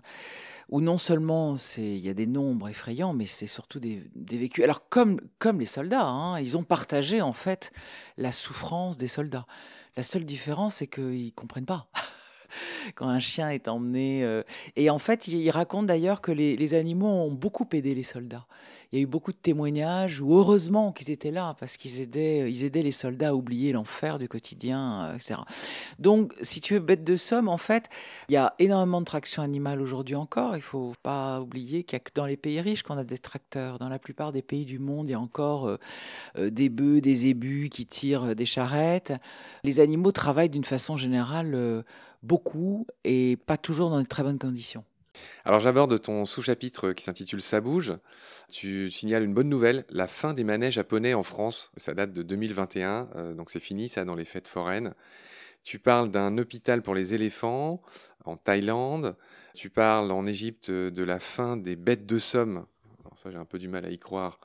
où 0.69 0.81
non 0.81 0.97
seulement 0.97 1.55
il 1.77 1.97
y 1.97 2.09
a 2.09 2.13
des 2.13 2.27
nombres 2.27 2.67
effrayants, 2.67 3.13
mais 3.13 3.25
c'est 3.25 3.47
surtout 3.47 3.79
des, 3.79 4.03
vécus. 4.15 4.63
Alors, 4.63 4.87
comme, 4.89 5.19
les 5.59 5.65
soldats, 5.65 6.05
hein, 6.05 6.39
ils 6.39 6.57
ont 6.57 6.63
partagé 6.63 7.21
en 7.21 7.33
fait 7.33 7.71
la 8.17 8.31
souffrance 8.31 8.97
des 8.97 9.07
soldats. 9.07 9.45
La 9.95 10.03
seule 10.03 10.25
différence, 10.25 10.75
c'est 10.75 10.87
qu'ils 10.87 11.25
ne 11.25 11.31
comprennent 11.31 11.65
pas. 11.65 11.87
Quand 12.95 13.07
un 13.07 13.19
chien 13.19 13.49
est 13.49 13.67
emmené. 13.67 14.23
euh, 14.23 14.43
Et 14.75 14.89
en 14.89 14.99
fait, 14.99 15.27
il, 15.27 15.49
raconte 15.51 15.85
d'ailleurs 15.87 16.21
que 16.21 16.31
les 16.31 16.73
animaux 16.73 17.07
ont 17.07 17.31
beaucoup 17.31 17.67
aidé 17.73 17.95
les 17.95 18.03
soldats. 18.03 18.45
Il 18.91 18.99
y 18.99 19.01
a 19.01 19.03
eu 19.03 19.07
beaucoup 19.07 19.31
de 19.31 19.37
témoignages 19.37 20.21
où 20.21 20.33
heureusement 20.35 20.93
qu'ils 20.93 21.11
étaient 21.11 21.31
là 21.31 21.55
parce 21.59 21.75
qu'ils 21.75 21.99
aidaient, 21.99 22.49
ils 22.49 22.63
aidaient 22.63 22.83
les 22.83 22.91
soldats 22.91 23.29
à 23.29 23.33
oublier 23.33 23.73
l'enfer 23.73 24.17
du 24.17 24.29
quotidien, 24.29 25.05
euh, 25.05 25.15
etc. 25.15 25.41
Donc, 25.99 26.33
si 26.41 26.61
tu 26.61 26.75
veux 26.75 26.79
bête 26.79 27.03
de 27.03 27.15
somme, 27.15 27.49
en 27.49 27.57
fait, 27.57 27.89
il 28.29 28.33
y 28.33 28.37
a 28.37 28.53
énormément 28.59 29.01
de 29.01 29.05
traction 29.05 29.41
animale 29.43 29.81
aujourd'hui 29.81 30.15
encore. 30.15 30.55
Il 30.55 30.61
faut 30.61 30.93
pas 31.03 31.41
oublier 31.41 31.83
qu'il 31.83 31.95
y 31.95 31.97
a 31.97 31.99
que 31.99 32.11
dans 32.13 32.25
les 32.25 32.37
pays 32.37 32.61
riches 32.61 32.83
qu'on 32.83 32.97
a 32.97 33.03
des 33.03 33.17
tracteurs. 33.17 33.77
Dans 33.77 33.89
la 33.89 33.99
plupart 33.99 34.31
des 34.31 34.41
pays 34.41 34.65
du 34.65 34.79
monde, 34.79 35.07
il 35.09 35.11
y 35.11 35.15
a 35.15 35.19
encore 35.19 35.67
euh, 35.67 35.77
euh, 36.37 36.49
des 36.49 36.69
bœufs, 36.69 37.01
des 37.01 37.15
zébus 37.15 37.69
qui 37.69 37.85
tirent 37.85 38.35
des 38.35 38.45
charrettes. 38.45 39.13
Les 39.63 39.79
animaux 39.79 40.13
travaillent 40.13 40.49
d'une 40.49 40.63
façon 40.63 40.95
générale 40.95 41.83
beaucoup 42.23 42.87
et 43.03 43.37
pas 43.45 43.57
toujours 43.57 43.89
dans 43.89 43.99
de 43.99 44.05
très 44.05 44.23
bonnes 44.23 44.39
conditions. 44.39 44.83
Alors 45.45 45.59
j'aborde 45.59 46.01
ton 46.01 46.25
sous-chapitre 46.25 46.93
qui 46.93 47.03
s'intitule 47.03 47.41
Ça 47.41 47.61
bouge. 47.61 47.93
Tu 48.51 48.89
signales 48.89 49.23
une 49.23 49.33
bonne 49.33 49.49
nouvelle, 49.49 49.85
la 49.89 50.07
fin 50.07 50.33
des 50.33 50.43
manèges 50.43 50.75
japonais 50.75 51.13
en 51.13 51.23
France. 51.23 51.71
Ça 51.77 51.93
date 51.93 52.13
de 52.13 52.23
2021, 52.23 53.09
euh, 53.15 53.33
donc 53.33 53.49
c'est 53.49 53.59
fini 53.59 53.89
ça 53.89 54.05
dans 54.05 54.15
les 54.15 54.25
fêtes 54.25 54.47
foraines. 54.47 54.93
Tu 55.63 55.79
parles 55.79 56.09
d'un 56.09 56.37
hôpital 56.37 56.81
pour 56.81 56.95
les 56.95 57.13
éléphants 57.13 57.81
en 58.25 58.37
Thaïlande. 58.37 59.15
Tu 59.53 59.69
parles 59.69 60.11
en 60.11 60.25
Égypte 60.25 60.71
de 60.71 61.03
la 61.03 61.19
fin 61.19 61.57
des 61.57 61.75
bêtes 61.75 62.05
de 62.05 62.19
somme. 62.19 62.65
Alors 63.03 63.17
ça 63.17 63.31
j'ai 63.31 63.37
un 63.37 63.45
peu 63.45 63.59
du 63.59 63.67
mal 63.67 63.85
à 63.85 63.89
y 63.89 63.99
croire. 63.99 64.39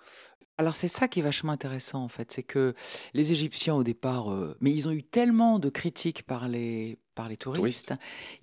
Alors 0.59 0.77
c'est 0.77 0.89
ça 0.89 1.09
qui 1.09 1.21
est 1.21 1.23
vachement 1.23 1.53
intéressant 1.53 2.03
en 2.05 2.09
fait, 2.09 2.31
c'est 2.31 2.43
que 2.43 2.75
les 3.15 3.33
Égyptiens 3.33 3.75
au 3.75 3.83
départ, 3.83 4.31
euh, 4.31 4.57
mais 4.61 4.71
ils 4.71 4.87
ont 4.87 4.93
eu 4.93 5.03
tellement 5.03 5.59
de 5.59 5.71
critiques 5.71 6.25
par 6.25 6.47
les 6.47 6.99
par 7.15 7.29
les 7.29 7.37
touristes, 7.37 7.95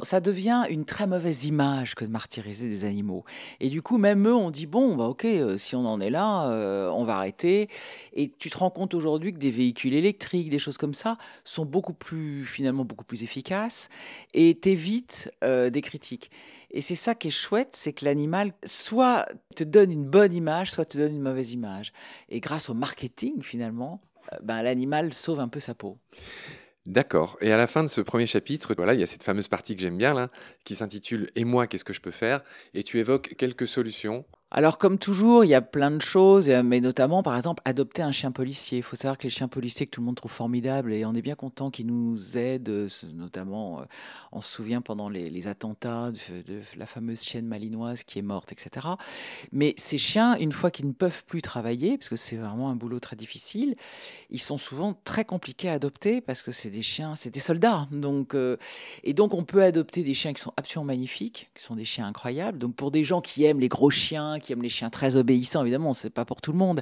ça 0.02 0.20
devient 0.20 0.66
une 0.70 0.86
très 0.86 1.08
mauvaise 1.08 1.46
image 1.46 1.96
que 1.96 2.06
de 2.06 2.12
martyriser 2.12 2.68
des 2.68 2.86
animaux. 2.86 3.26
Et 3.60 3.70
du 3.70 3.82
coup, 3.82 3.98
même 3.98 4.28
eux 4.28 4.36
ont 4.36 4.52
dit 4.52 4.68
bon, 4.68 4.96
bah 4.96 5.06
ok, 5.06 5.26
euh, 5.26 5.58
si 5.58 5.76
on 5.76 5.86
en 5.86 6.00
est 6.00 6.10
là, 6.10 6.50
euh, 6.50 6.90
on 6.90 7.04
va 7.04 7.18
arrêter. 7.18 7.70
Et 8.14 8.32
tu 8.38 8.50
te 8.50 8.58
rends 8.58 8.70
compte 8.70 8.94
aujourd'hui 8.94 9.34
que 9.34 9.40
des 9.40 9.52
véhicules 9.52 9.94
électriques, 9.94 10.50
des 10.50 10.60
choses 10.60 10.78
comme 10.78 10.94
ça, 10.94 11.18
sont 11.44 11.66
beaucoup 11.66 11.94
plus 11.94 12.46
finalement 12.46 12.86
beaucoup 12.86 13.06
plus 13.06 13.24
efficaces 13.24 13.90
et 14.34 14.56
t'évites 14.56 15.32
euh, 15.44 15.70
des 15.70 15.82
critiques. 15.82 16.32
Et 16.72 16.82
c'est 16.82 16.96
ça 16.96 17.16
qui 17.16 17.30
est 17.30 17.32
chouette, 17.32 17.70
c'est 17.74 17.94
que 17.94 18.06
l'animal 18.06 18.54
soit 18.64 19.26
te 19.56 19.64
donne 19.64 19.92
une 19.92 20.06
bonne 20.06 20.34
image, 20.34 20.72
soit 20.72 20.86
te 20.86 20.98
donne 21.00 21.16
une 21.16 21.22
mauvaise 21.22 21.52
image. 21.54 21.94
Et 22.30 22.40
grâce 22.40 22.70
au 22.70 22.76
marketing, 22.76 23.42
finalement, 23.42 24.02
ben, 24.44 24.62
l'animal 24.62 25.14
sauve 25.14 25.40
un 25.40 25.48
peu 25.48 25.60
sa 25.60 25.74
peau. 25.74 25.98
D'accord. 26.90 27.38
Et 27.40 27.52
à 27.52 27.58
la 27.58 27.68
fin 27.68 27.84
de 27.84 27.88
ce 27.88 28.02
premier 28.02 28.26
chapitre, 28.26 28.74
voilà, 28.76 28.96
il 28.96 29.00
y 29.00 29.04
a 29.04 29.06
cette 29.06 29.22
fameuse 29.22 29.48
partie 29.48 29.76
que 29.76 29.82
j'aime 29.82 29.98
bien 29.98 30.16
là, 30.16 30.30
qui 30.66 30.74
s'intitule 30.74 31.30
Et 31.36 31.46
moi, 31.46 31.68
qu'est-ce 31.68 31.84
que 31.84 31.94
je 31.94 32.02
peux 32.02 32.10
faire? 32.10 32.42
Et 32.74 32.82
tu 32.82 32.98
évoques 32.98 33.36
quelques 33.38 33.68
solutions. 33.68 34.26
Alors, 34.52 34.80
comme 34.80 34.98
toujours, 34.98 35.46
il 35.46 35.50
y 35.50 35.54
a 35.54 35.62
plein 35.62 35.92
de 35.92 36.02
choses, 36.02 36.50
euh, 36.50 36.64
mais 36.64 36.82
notamment, 36.82 37.22
par 37.22 37.36
exemple, 37.36 37.62
adopter 37.66 38.02
un 38.02 38.12
chien 38.12 38.32
policier. 38.32 38.80
Il 38.80 38.84
faut 38.84 38.96
savoir 38.96 39.20
que 39.20 39.24
les 39.24 39.30
chiens 39.30 39.48
policiers 39.48 39.86
que 39.86 39.92
tout 39.92 40.02
le 40.02 40.06
monde 40.08 40.16
trouve 40.16 40.32
formidables, 40.32 40.92
et 40.92 41.06
on 41.06 41.14
est 41.14 41.22
bien 41.22 41.36
content 41.36 41.70
qu'ils 41.70 41.86
nous 41.86 42.36
aident, 42.36 42.70
euh, 42.70 42.88
notamment, 43.14 43.82
euh, 43.82 43.84
on 44.32 44.42
se 44.42 44.52
souvient 44.52 44.82
pendant 44.82 45.08
les, 45.08 45.48
attentats 45.48 46.10
de, 46.12 46.62
la 46.76 46.88
fameuse 46.88 47.22
chienne 47.22 47.46
malinoise 47.46 48.04
qui 48.04 48.18
est 48.18 48.24
morte, 48.24 48.52
etc. 48.52 48.88
Mais 49.52 49.76
ces 49.78 50.00
chiens, 50.00 50.36
une 50.36 50.52
fois 50.52 50.72
qu'ils 50.72 50.88
ne 50.88 50.94
peuvent 50.94 51.24
plus 51.26 51.44
travailler, 51.44 52.00
parce 52.00 52.10
que 52.10 52.16
c'est 52.16 52.36
vraiment 52.36 52.72
un 52.72 52.76
boulot 52.76 53.00
très 53.00 53.16
difficile, 53.16 53.76
ils 54.32 54.42
sont 54.42 54.58
souvent 54.58 55.00
très 55.04 55.26
compliqués 55.26 55.70
à 55.70 55.74
adopter 55.74 56.22
parce 56.22 56.42
que 56.42 56.52
c'est 56.52 56.72
des 56.72 56.82
chiens, 56.82 57.14
c'est 57.14 57.30
des 57.30 57.40
soldats. 57.40 57.88
Donc, 57.92 58.36
et 59.04 59.14
donc, 59.14 59.34
on 59.34 59.44
peut 59.44 59.62
adopter 59.62 60.04
des 60.04 60.14
chiens 60.14 60.34
qui 60.34 60.42
sont 60.42 60.54
absolument 60.58 60.88
magnifiques, 60.88 61.50
qui 61.56 61.64
sont 61.64 61.76
des 61.76 61.86
chiens 61.86 62.08
incroyables. 62.08 62.58
Donc, 62.58 62.76
pour 62.76 62.92
des 62.92 63.04
gens 63.04 63.22
qui 63.22 63.46
aiment 63.46 63.60
les 63.60 63.70
gros 63.70 63.90
chiens, 63.90 64.39
qui 64.40 64.54
aime 64.54 64.62
les 64.62 64.70
chiens 64.70 64.90
très 64.90 65.16
obéissants, 65.16 65.62
évidemment, 65.62 65.94
c'est 65.94 66.10
pas 66.10 66.26
pour 66.26 66.42
tout 66.42 66.52
le 66.52 66.58
monde, 66.58 66.82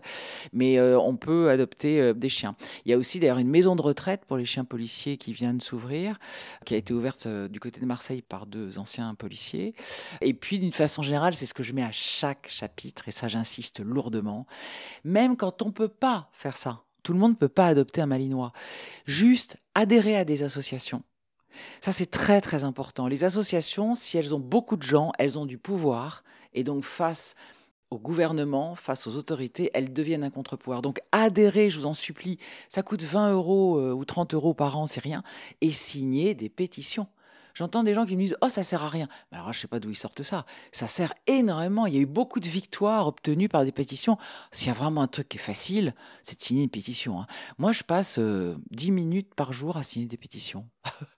mais 0.53 0.79
euh, 0.79 0.99
on 0.99 1.15
peut 1.15 1.49
adopter 1.49 2.01
euh, 2.01 2.13
des 2.13 2.29
chiens. 2.29 2.55
Il 2.85 2.91
y 2.91 2.93
a 2.93 2.97
aussi 2.97 3.19
d'ailleurs 3.19 3.39
une 3.39 3.49
maison 3.49 3.75
de 3.75 3.81
retraite 3.81 4.25
pour 4.25 4.37
les 4.37 4.45
chiens 4.45 4.65
policiers 4.65 5.17
qui 5.17 5.33
vient 5.33 5.53
de 5.53 5.61
s'ouvrir, 5.61 6.19
qui 6.65 6.73
a 6.73 6.77
été 6.77 6.93
ouverte 6.93 7.27
du 7.27 7.59
côté 7.59 7.79
de 7.79 7.85
Marseille 7.85 8.21
par 8.21 8.45
deux 8.45 8.79
anciens 8.79 9.15
policiers. 9.15 9.73
Et 10.21 10.33
puis, 10.33 10.59
d'une 10.59 10.73
façon 10.73 11.01
générale, 11.01 11.35
c'est 11.35 11.45
ce 11.45 11.53
que 11.53 11.63
je 11.63 11.73
mets 11.73 11.83
à 11.83 11.91
chaque 11.91 12.47
chapitre, 12.49 13.07
et 13.07 13.11
ça, 13.11 13.27
j'insiste 13.27 13.79
lourdement, 13.79 14.47
même 15.03 15.35
quand 15.37 15.61
on 15.61 15.71
peut 15.71 15.87
pas 15.87 16.29
faire 16.33 16.57
ça. 16.57 16.83
Tout 17.03 17.13
le 17.13 17.19
monde 17.19 17.31
ne 17.31 17.37
peut 17.37 17.47
pas 17.47 17.67
adopter 17.67 18.01
un 18.01 18.05
malinois. 18.05 18.51
Juste 19.05 19.57
adhérer 19.75 20.17
à 20.17 20.25
des 20.25 20.43
associations 20.43 21.03
ça, 21.81 21.91
c'est 21.91 22.09
très 22.09 22.41
très 22.41 22.63
important. 22.63 23.07
Les 23.07 23.23
associations, 23.23 23.95
si 23.95 24.17
elles 24.17 24.33
ont 24.35 24.39
beaucoup 24.39 24.77
de 24.77 24.83
gens, 24.83 25.11
elles 25.17 25.37
ont 25.37 25.45
du 25.45 25.57
pouvoir. 25.57 26.23
Et 26.53 26.63
donc, 26.63 26.83
face 26.83 27.35
au 27.89 27.97
gouvernement, 27.97 28.75
face 28.75 29.07
aux 29.07 29.15
autorités, 29.15 29.71
elles 29.73 29.93
deviennent 29.93 30.23
un 30.23 30.29
contre-pouvoir. 30.29 30.81
Donc 30.81 30.99
adhérez, 31.11 31.69
je 31.69 31.79
vous 31.79 31.85
en 31.85 31.93
supplie, 31.93 32.37
ça 32.69 32.83
coûte 32.83 33.03
20 33.03 33.31
euros 33.31 33.77
euh, 33.77 33.93
ou 33.93 34.03
30 34.03 34.33
euros 34.33 34.53
par 34.53 34.77
an, 34.77 34.87
c'est 34.87 34.99
rien, 34.99 35.23
et 35.61 35.71
signez 35.71 36.33
des 36.33 36.49
pétitions. 36.49 37.07
J'entends 37.57 37.81
des 37.81 37.95
gens 37.95 38.05
qui 38.05 38.15
me 38.15 38.21
disent 38.21 38.37
Oh, 38.43 38.49
ça 38.49 38.61
sert 38.61 38.83
à 38.83 38.89
rien. 38.89 39.07
Alors, 39.31 39.51
je 39.51 39.59
sais 39.59 39.67
pas 39.67 39.79
d'où 39.79 39.89
ils 39.89 39.95
sortent 39.95 40.21
ça. 40.21 40.45
Ça 40.71 40.87
sert 40.87 41.15
énormément. 41.25 41.87
Il 41.87 41.95
y 41.95 41.97
a 41.97 42.01
eu 42.01 42.05
beaucoup 42.05 42.39
de 42.39 42.47
victoires 42.47 43.07
obtenues 43.07 43.49
par 43.49 43.65
des 43.65 43.71
pétitions. 43.71 44.19
S'il 44.51 44.67
y 44.67 44.69
a 44.69 44.75
vraiment 44.75 45.01
un 45.01 45.07
truc 45.07 45.27
qui 45.27 45.37
est 45.37 45.41
facile, 45.41 45.95
c'est 46.21 46.37
de 46.37 46.43
signer 46.43 46.61
une 46.61 46.69
pétition. 46.69 47.19
Hein. 47.19 47.25
Moi, 47.57 47.71
je 47.71 47.81
passe 47.81 48.19
10 48.19 48.21
euh, 48.21 48.55
minutes 48.91 49.33
par 49.33 49.53
jour 49.53 49.75
à 49.75 49.81
signer 49.81 50.05
des 50.05 50.17
pétitions. 50.17 50.67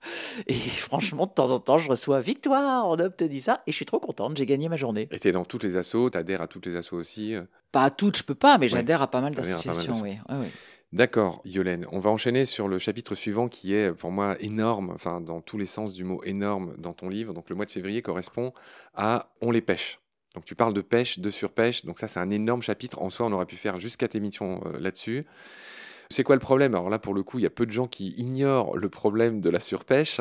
et 0.46 0.54
franchement, 0.54 1.26
de 1.26 1.32
temps 1.32 1.50
en 1.50 1.58
temps, 1.58 1.76
je 1.76 1.90
reçois 1.90 2.22
victoire, 2.22 2.88
on 2.88 2.94
a 2.94 3.04
obtenu 3.04 3.38
ça, 3.38 3.62
et 3.66 3.72
je 3.72 3.76
suis 3.76 3.84
trop 3.84 4.00
contente, 4.00 4.38
j'ai 4.38 4.46
gagné 4.46 4.70
ma 4.70 4.76
journée. 4.76 5.08
Et 5.10 5.18
tu 5.18 5.28
es 5.28 5.32
dans 5.32 5.44
toutes 5.44 5.64
les 5.64 5.76
assos, 5.76 6.08
tu 6.08 6.16
adhères 6.16 6.40
à 6.40 6.46
toutes 6.46 6.64
les 6.64 6.76
assos 6.76 6.96
aussi 6.96 7.34
euh? 7.34 7.42
Pas 7.70 7.84
à 7.84 7.90
toutes, 7.90 8.16
je 8.16 8.24
peux 8.24 8.34
pas, 8.34 8.58
mais 8.58 8.68
j'adhère 8.68 9.00
à 9.00 9.08
pas 9.08 9.20
mal 9.20 9.34
d'associations, 9.34 10.00
oui. 10.00 10.18
oui. 10.30 10.46
D'accord, 10.92 11.40
Yolène. 11.44 11.86
On 11.92 12.00
va 12.00 12.10
enchaîner 12.10 12.44
sur 12.44 12.66
le 12.66 12.80
chapitre 12.80 13.14
suivant 13.14 13.48
qui 13.48 13.74
est 13.74 13.92
pour 13.92 14.10
moi 14.10 14.36
énorme, 14.40 14.90
enfin 14.92 15.20
dans 15.20 15.40
tous 15.40 15.56
les 15.56 15.66
sens 15.66 15.92
du 15.92 16.02
mot 16.02 16.20
énorme 16.24 16.74
dans 16.78 16.92
ton 16.92 17.08
livre. 17.08 17.32
Donc 17.32 17.48
le 17.48 17.54
mois 17.54 17.64
de 17.64 17.70
février 17.70 18.02
correspond 18.02 18.52
à 18.94 19.30
On 19.40 19.52
les 19.52 19.60
pêche. 19.60 20.00
Donc 20.34 20.44
tu 20.44 20.56
parles 20.56 20.74
de 20.74 20.80
pêche, 20.80 21.20
de 21.20 21.30
surpêche. 21.30 21.84
Donc 21.84 22.00
ça 22.00 22.08
c'est 22.08 22.18
un 22.18 22.30
énorme 22.30 22.62
chapitre. 22.62 23.00
En 23.00 23.08
soi, 23.08 23.26
on 23.26 23.32
aurait 23.32 23.46
pu 23.46 23.54
faire 23.54 23.78
jusqu'à 23.78 24.08
tes 24.08 24.18
émissions 24.18 24.62
euh, 24.66 24.80
là-dessus. 24.80 25.26
C'est 26.10 26.24
quoi 26.24 26.34
le 26.34 26.40
problème? 26.40 26.74
Alors 26.74 26.90
là, 26.90 26.98
pour 26.98 27.14
le 27.14 27.22
coup, 27.22 27.38
il 27.38 27.42
y 27.42 27.46
a 27.46 27.50
peu 27.50 27.66
de 27.66 27.70
gens 27.70 27.86
qui 27.86 28.08
ignorent 28.16 28.76
le 28.76 28.88
problème 28.88 29.40
de 29.40 29.48
la 29.48 29.60
surpêche 29.60 30.20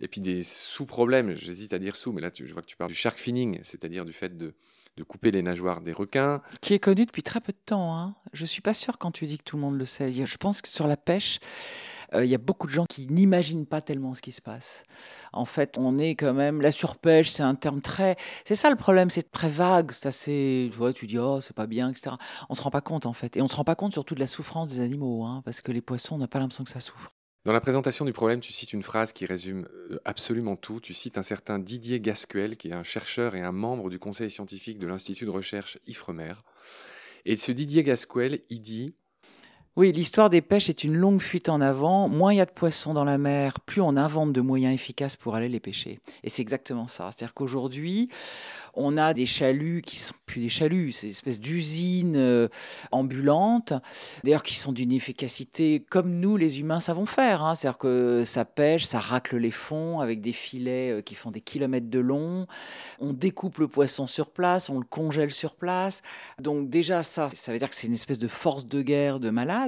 et 0.00 0.08
puis 0.08 0.20
des 0.20 0.42
sous-problèmes. 0.42 1.36
J'hésite 1.36 1.72
à 1.72 1.78
dire 1.78 1.94
sous, 1.94 2.12
mais 2.12 2.20
là, 2.20 2.30
je 2.34 2.52
vois 2.52 2.62
que 2.62 2.66
tu 2.66 2.76
parles 2.76 2.90
du 2.90 2.96
shark 2.96 3.20
finning, 3.20 3.60
c'est-à-dire 3.62 4.04
du 4.04 4.12
fait 4.12 4.36
de 4.36 4.52
de 4.98 5.04
couper 5.04 5.30
les 5.30 5.42
nageoires 5.42 5.80
des 5.80 5.92
requins. 5.92 6.42
Qui 6.60 6.74
est 6.74 6.78
connu 6.78 7.06
depuis 7.06 7.22
très 7.22 7.40
peu 7.40 7.52
de 7.52 7.58
temps. 7.64 7.96
Hein. 7.96 8.16
Je 8.32 8.42
ne 8.42 8.46
suis 8.46 8.60
pas 8.60 8.74
sûr 8.74 8.98
quand 8.98 9.12
tu 9.12 9.26
dis 9.26 9.38
que 9.38 9.44
tout 9.44 9.56
le 9.56 9.62
monde 9.62 9.78
le 9.78 9.86
sait. 9.86 10.10
Je 10.12 10.36
pense 10.36 10.60
que 10.60 10.68
sur 10.68 10.88
la 10.88 10.96
pêche, 10.96 11.38
euh, 12.14 12.24
il 12.24 12.30
y 12.30 12.34
a 12.34 12.38
beaucoup 12.38 12.66
de 12.66 12.72
gens 12.72 12.84
qui 12.86 13.06
n'imaginent 13.06 13.66
pas 13.66 13.80
tellement 13.80 14.14
ce 14.14 14.22
qui 14.22 14.32
se 14.32 14.42
passe. 14.42 14.82
En 15.32 15.44
fait, 15.44 15.76
on 15.78 15.98
est 15.98 16.16
quand 16.16 16.34
même. 16.34 16.60
La 16.60 16.72
surpêche, 16.72 17.30
c'est 17.30 17.44
un 17.44 17.54
terme 17.54 17.80
très. 17.80 18.16
C'est 18.44 18.56
ça 18.56 18.70
le 18.70 18.76
problème, 18.76 19.08
c'est 19.08 19.30
très 19.30 19.48
vague. 19.48 19.92
Ça, 19.92 20.10
c'est. 20.10 20.70
Tu, 20.96 21.06
dis, 21.06 21.18
oh, 21.18 21.40
c'est 21.40 21.54
pas 21.54 21.66
bien, 21.66 21.90
etc. 21.90 22.16
On 22.48 22.54
se 22.54 22.62
rend 22.62 22.70
pas 22.70 22.80
compte, 22.80 23.06
en 23.06 23.12
fait. 23.12 23.36
Et 23.36 23.42
on 23.42 23.48
se 23.48 23.54
rend 23.54 23.64
pas 23.64 23.76
compte 23.76 23.92
surtout 23.92 24.14
de 24.14 24.20
la 24.20 24.26
souffrance 24.26 24.70
des 24.70 24.80
animaux, 24.80 25.24
hein, 25.24 25.42
parce 25.44 25.60
que 25.60 25.70
les 25.70 25.80
poissons, 25.80 26.16
on 26.16 26.18
n'a 26.18 26.28
pas 26.28 26.40
l'impression 26.40 26.64
que 26.64 26.70
ça 26.70 26.80
souffre. 26.80 27.17
Dans 27.44 27.52
la 27.52 27.60
présentation 27.60 28.04
du 28.04 28.12
problème, 28.12 28.40
tu 28.40 28.52
cites 28.52 28.72
une 28.72 28.82
phrase 28.82 29.12
qui 29.12 29.24
résume 29.24 29.68
euh, 29.90 30.00
absolument 30.04 30.56
tout. 30.56 30.80
Tu 30.80 30.92
cites 30.92 31.18
un 31.18 31.22
certain 31.22 31.58
Didier 31.58 32.00
Gasquel, 32.00 32.56
qui 32.56 32.68
est 32.68 32.74
un 32.74 32.82
chercheur 32.82 33.36
et 33.36 33.40
un 33.40 33.52
membre 33.52 33.90
du 33.90 33.98
conseil 33.98 34.30
scientifique 34.30 34.78
de 34.78 34.86
l'Institut 34.86 35.24
de 35.24 35.30
recherche 35.30 35.78
IFREMER. 35.86 36.34
Et 37.24 37.36
ce 37.36 37.52
Didier 37.52 37.84
Gasquel, 37.84 38.40
il 38.50 38.60
dit 38.60 38.94
oui, 39.78 39.92
l'histoire 39.92 40.28
des 40.28 40.40
pêches 40.40 40.68
est 40.68 40.82
une 40.82 40.96
longue 40.96 41.20
fuite 41.20 41.48
en 41.48 41.60
avant. 41.60 42.08
Moins 42.08 42.32
il 42.32 42.38
y 42.38 42.40
a 42.40 42.46
de 42.46 42.50
poissons 42.50 42.94
dans 42.94 43.04
la 43.04 43.16
mer, 43.16 43.60
plus 43.60 43.80
on 43.80 43.96
invente 43.96 44.32
de 44.32 44.40
moyens 44.40 44.74
efficaces 44.74 45.14
pour 45.14 45.36
aller 45.36 45.48
les 45.48 45.60
pêcher. 45.60 46.00
Et 46.24 46.30
c'est 46.30 46.42
exactement 46.42 46.88
ça. 46.88 47.10
C'est-à-dire 47.12 47.32
qu'aujourd'hui, 47.32 48.08
on 48.74 48.96
a 48.96 49.14
des 49.14 49.26
chaluts 49.26 49.82
qui 49.82 49.96
sont 49.96 50.14
plus 50.26 50.40
des 50.40 50.48
chaluts, 50.48 50.92
c'est 50.92 51.06
une 51.06 51.12
espèce 51.12 51.40
d'usines 51.40 52.16
euh, 52.16 52.48
ambulantes, 52.92 53.72
d'ailleurs 54.24 54.42
qui 54.42 54.54
sont 54.54 54.72
d'une 54.72 54.92
efficacité 54.92 55.84
comme 55.88 56.20
nous 56.20 56.36
les 56.36 56.60
humains 56.60 56.80
savons 56.80 57.06
faire. 57.06 57.42
Hein. 57.42 57.54
C'est-à-dire 57.54 57.78
que 57.78 58.24
ça 58.24 58.44
pêche, 58.44 58.84
ça 58.84 58.98
racle 58.98 59.36
les 59.36 59.50
fonds 59.50 60.00
avec 60.00 60.20
des 60.20 60.32
filets 60.32 60.90
euh, 60.90 61.02
qui 61.02 61.14
font 61.14 61.30
des 61.30 61.40
kilomètres 61.40 61.90
de 61.90 61.98
long. 61.98 62.46
On 63.00 63.12
découpe 63.12 63.58
le 63.58 63.68
poisson 63.68 64.06
sur 64.06 64.30
place, 64.30 64.70
on 64.70 64.78
le 64.78 64.84
congèle 64.84 65.30
sur 65.30 65.54
place. 65.54 66.02
Donc 66.40 66.68
déjà 66.68 67.02
ça, 67.02 67.30
ça 67.30 67.52
veut 67.52 67.58
dire 67.58 67.70
que 67.70 67.76
c'est 67.76 67.86
une 67.86 67.94
espèce 67.94 68.18
de 68.18 68.28
force 68.28 68.66
de 68.66 68.82
guerre 68.82 69.18
de 69.20 69.30
malade. 69.30 69.67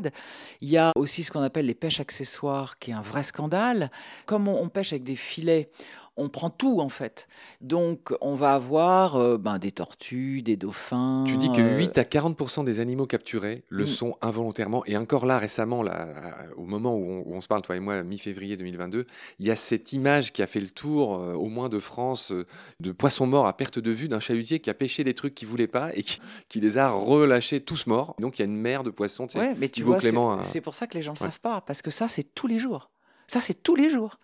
Il 0.60 0.68
y 0.68 0.78
a 0.78 0.92
aussi 0.96 1.22
ce 1.22 1.30
qu'on 1.30 1.42
appelle 1.42 1.66
les 1.66 1.74
pêches 1.74 2.00
accessoires, 2.00 2.78
qui 2.78 2.90
est 2.90 2.94
un 2.94 3.02
vrai 3.02 3.22
scandale. 3.22 3.90
Comme 4.26 4.48
on, 4.48 4.68
pêche 4.68 4.92
avec 4.92 5.02
des 5.02 5.16
filets, 5.16 5.70
on 6.20 6.28
prend 6.28 6.50
tout 6.50 6.80
en 6.80 6.90
fait. 6.90 7.28
Donc 7.60 8.14
on 8.20 8.34
va 8.34 8.52
avoir 8.54 9.16
euh, 9.16 9.38
ben, 9.38 9.58
des 9.58 9.72
tortues, 9.72 10.42
des 10.42 10.56
dauphins. 10.56 11.24
Tu 11.26 11.36
dis 11.36 11.50
que 11.50 11.60
8 11.60 11.98
euh, 11.98 12.00
à 12.02 12.04
40% 12.04 12.64
des 12.64 12.78
animaux 12.78 13.06
capturés 13.06 13.64
le 13.68 13.84
mm. 13.84 13.86
sont 13.86 14.16
involontairement. 14.20 14.84
Et 14.86 14.96
encore 14.96 15.24
là, 15.26 15.38
récemment, 15.38 15.82
là, 15.82 16.08
au 16.56 16.64
moment 16.64 16.94
où 16.94 17.24
on, 17.26 17.40
se 17.40 17.48
parle, 17.48 17.62
toi 17.62 17.76
et 17.76 17.80
moi, 17.80 18.02
mi-février 18.02 18.56
2022, 18.56 19.06
il 19.38 19.46
y 19.46 19.50
a 19.50 19.56
cette 19.56 19.92
image 19.92 20.32
qui 20.32 20.42
a 20.42 20.46
fait 20.46 20.60
le 20.60 20.68
tour, 20.68 21.16
euh, 21.16 21.32
au 21.32 21.46
moins 21.46 21.70
de 21.70 21.78
France, 21.78 22.32
de 22.80 22.92
poissons 22.92 23.26
morts 23.26 23.46
à 23.46 23.56
perte 23.56 23.78
de 23.78 23.90
vue 23.90 24.08
d'un 24.08 24.20
chalutier 24.20 24.60
qui 24.60 24.68
a 24.68 24.74
pêché 24.74 25.02
des 25.04 25.14
trucs 25.14 25.34
qu'il 25.34 25.48
voulait 25.48 25.66
pas 25.66 25.90
et 25.94 26.02
qui, 26.02 26.60
les 26.60 26.76
a 26.76 26.90
relâchés 26.90 27.60
tous 27.62 27.86
morts. 27.86 28.14
Donc 28.20 28.38
il 28.38 28.42
y 28.42 28.44
a 28.44 28.44
une 28.44 28.56
mer 28.56 28.84
de 28.84 28.90
poissons. 28.90 29.26
Tu 29.26 29.38
mais 29.38 29.70
tu 29.70 29.82
vois, 29.82 29.98
c'est 30.42 30.60
pour 30.60 30.74
ça 30.74 30.86
que 30.86 30.94
les 30.94 31.02
gens 31.02 31.12
ne 31.12 31.16
le 31.16 31.20
savent 31.20 31.40
pas, 31.40 31.62
parce 31.62 31.80
que 31.80 31.90
ça, 31.90 32.06
c'est 32.06 32.34
tous 32.34 32.46
les 32.46 32.58
jours. 32.58 32.90
Ça, 33.30 33.40
c'est 33.40 33.62
tous 33.62 33.76
les 33.76 33.88
jours. 33.88 34.18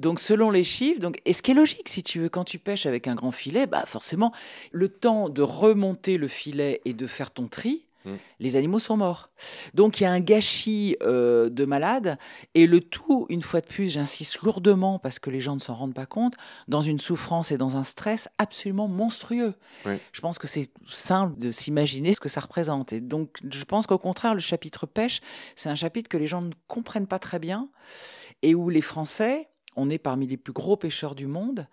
Donc, 0.00 0.18
selon 0.18 0.50
les 0.50 0.64
chiffres, 0.64 0.98
donc, 0.98 1.20
et 1.24 1.32
ce 1.32 1.40
qui 1.40 1.52
est 1.52 1.54
logique, 1.54 1.88
si 1.88 2.02
tu 2.02 2.18
veux, 2.18 2.28
quand 2.28 2.42
tu 2.42 2.58
pêches 2.58 2.84
avec 2.84 3.06
un 3.06 3.14
grand 3.14 3.30
filet, 3.30 3.68
bah 3.68 3.84
forcément, 3.86 4.32
le 4.72 4.88
temps 4.88 5.28
de 5.28 5.40
remonter 5.40 6.16
le 6.16 6.26
filet 6.26 6.80
et 6.84 6.92
de 6.92 7.06
faire 7.06 7.30
ton 7.30 7.46
tri, 7.46 7.84
mm. 8.06 8.14
les 8.40 8.56
animaux 8.56 8.80
sont 8.80 8.96
morts. 8.96 9.30
Donc, 9.74 10.00
il 10.00 10.02
y 10.02 10.06
a 10.06 10.10
un 10.10 10.18
gâchis 10.18 10.96
euh, 11.00 11.48
de 11.48 11.64
malades, 11.64 12.18
et 12.54 12.66
le 12.66 12.80
tout, 12.80 13.24
une 13.28 13.40
fois 13.40 13.60
de 13.60 13.68
plus, 13.68 13.88
j'insiste 13.88 14.42
lourdement 14.42 14.98
parce 14.98 15.20
que 15.20 15.30
les 15.30 15.40
gens 15.40 15.54
ne 15.54 15.60
s'en 15.60 15.76
rendent 15.76 15.94
pas 15.94 16.06
compte, 16.06 16.34
dans 16.66 16.80
une 16.80 16.98
souffrance 16.98 17.52
et 17.52 17.56
dans 17.56 17.76
un 17.76 17.84
stress 17.84 18.28
absolument 18.38 18.88
monstrueux. 18.88 19.54
Je 20.10 20.20
pense 20.20 20.40
que 20.40 20.48
c'est 20.48 20.70
simple 20.88 21.38
de 21.38 21.52
s'imaginer 21.52 22.14
ce 22.14 22.20
que 22.20 22.28
ça 22.28 22.40
représente. 22.40 22.92
Et 22.92 23.00
donc, 23.00 23.36
je 23.48 23.62
pense 23.62 23.86
qu'au 23.86 23.98
contraire, 23.98 24.34
le 24.34 24.40
chapitre 24.40 24.86
pêche, 24.86 25.20
c'est 25.54 25.68
un 25.68 25.76
chapitre 25.76 26.08
que 26.08 26.16
les 26.16 26.26
gens 26.26 26.42
ne 26.42 26.50
comprennent 26.66 27.06
pas 27.06 27.20
très 27.20 27.38
bien 27.38 27.68
et 28.42 28.54
où 28.54 28.70
les 28.70 28.80
Français, 28.80 29.48
on 29.76 29.90
est 29.90 29.98
parmi 29.98 30.26
les 30.26 30.36
plus 30.36 30.52
gros 30.52 30.76
pêcheurs 30.76 31.14
du 31.14 31.26
monde. 31.26 31.66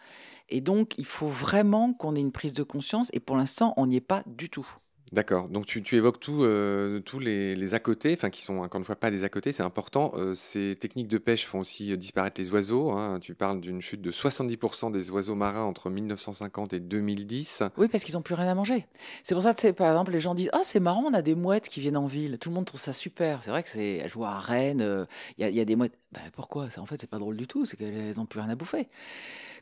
Et 0.50 0.62
donc, 0.62 0.97
il 0.97 1.05
faut 1.05 1.27
vraiment 1.27 1.93
qu'on 1.93 2.15
ait 2.15 2.21
une 2.21 2.31
prise 2.31 2.53
de 2.53 2.63
conscience. 2.63 3.09
Et 3.13 3.19
pour 3.19 3.38
l'instant, 3.38 3.74
on 3.77 3.88
n'y 3.88 3.97
est 3.97 4.01
pas 4.01 4.24
du 4.25 4.50
tout. 4.50 4.67
D'accord. 5.13 5.47
Donc 5.47 5.65
tu, 5.65 5.81
évoques 5.95 6.17
euh, 6.27 6.99
tous 6.99 7.19
les, 7.19 7.73
à 7.73 7.79
côté, 7.79 8.13
enfin 8.13 8.29
qui 8.29 8.41
sont 8.41 8.57
encore 8.57 8.79
une 8.79 8.85
fois 8.85 8.97
pas 8.97 9.09
des 9.09 9.23
à 9.23 9.29
côté, 9.29 9.53
c'est 9.53 9.63
important. 9.63 10.11
Euh, 10.15 10.35
ces 10.35 10.75
techniques 10.75 11.07
de 11.07 11.17
pêche 11.17 11.45
font 11.45 11.59
aussi 11.59 11.93
euh, 11.93 11.97
disparaître 11.97 12.41
les 12.41 12.51
oiseaux. 12.51 12.91
Hein. 12.91 13.19
Tu 13.21 13.33
parles 13.33 13.61
d'une 13.61 13.79
chute 13.79 14.01
de 14.01 14.11
70% 14.11 14.91
des 14.91 15.09
oiseaux 15.09 15.35
marins 15.35 15.63
entre 15.63 15.89
1950 15.89 16.73
et 16.73 16.81
2010. 16.81 17.63
Oui, 17.77 17.87
parce 17.87 18.03
qu'ils 18.03 18.15
n'ont 18.15 18.21
plus 18.21 18.35
rien 18.35 18.47
à 18.47 18.55
manger. 18.55 18.85
C'est 19.23 19.33
pour 19.33 19.43
ça 19.43 19.53
que 19.53 19.71
par 19.71 19.87
exemple 19.87 20.11
les 20.11 20.19
gens 20.19 20.35
disent 20.35 20.49
ah 20.51 20.61
c'est 20.63 20.81
marrant, 20.81 21.05
on 21.07 21.13
a 21.13 21.21
des 21.21 21.35
mouettes 21.35 21.69
qui 21.69 21.79
viennent 21.79 21.97
en 21.97 22.05
ville. 22.05 22.37
Tout 22.37 22.49
le 22.49 22.55
monde 22.55 22.65
trouve 22.65 22.81
ça 22.81 22.91
super. 22.91 23.43
C'est 23.43 23.51
vrai 23.51 23.63
que 23.63 23.69
c'est 23.69 24.09
je 24.09 24.13
vois 24.13 24.29
à 24.29 24.39
Rennes, 24.39 25.07
il 25.37 25.47
y, 25.47 25.61
a 25.61 25.65
des 25.65 25.77
mouettes. 25.77 25.97
Ben, 26.11 26.19
pourquoi? 26.33 26.67
En 26.77 26.85
fait 26.85 26.99
c'est 26.99 27.09
pas 27.09 27.19
drôle 27.19 27.37
du 27.37 27.47
tout. 27.47 27.63
C'est 27.63 27.77
qu'elles 27.77 28.17
n'ont 28.17 28.25
plus 28.25 28.41
rien 28.41 28.49
à 28.49 28.55
bouffer. 28.55 28.89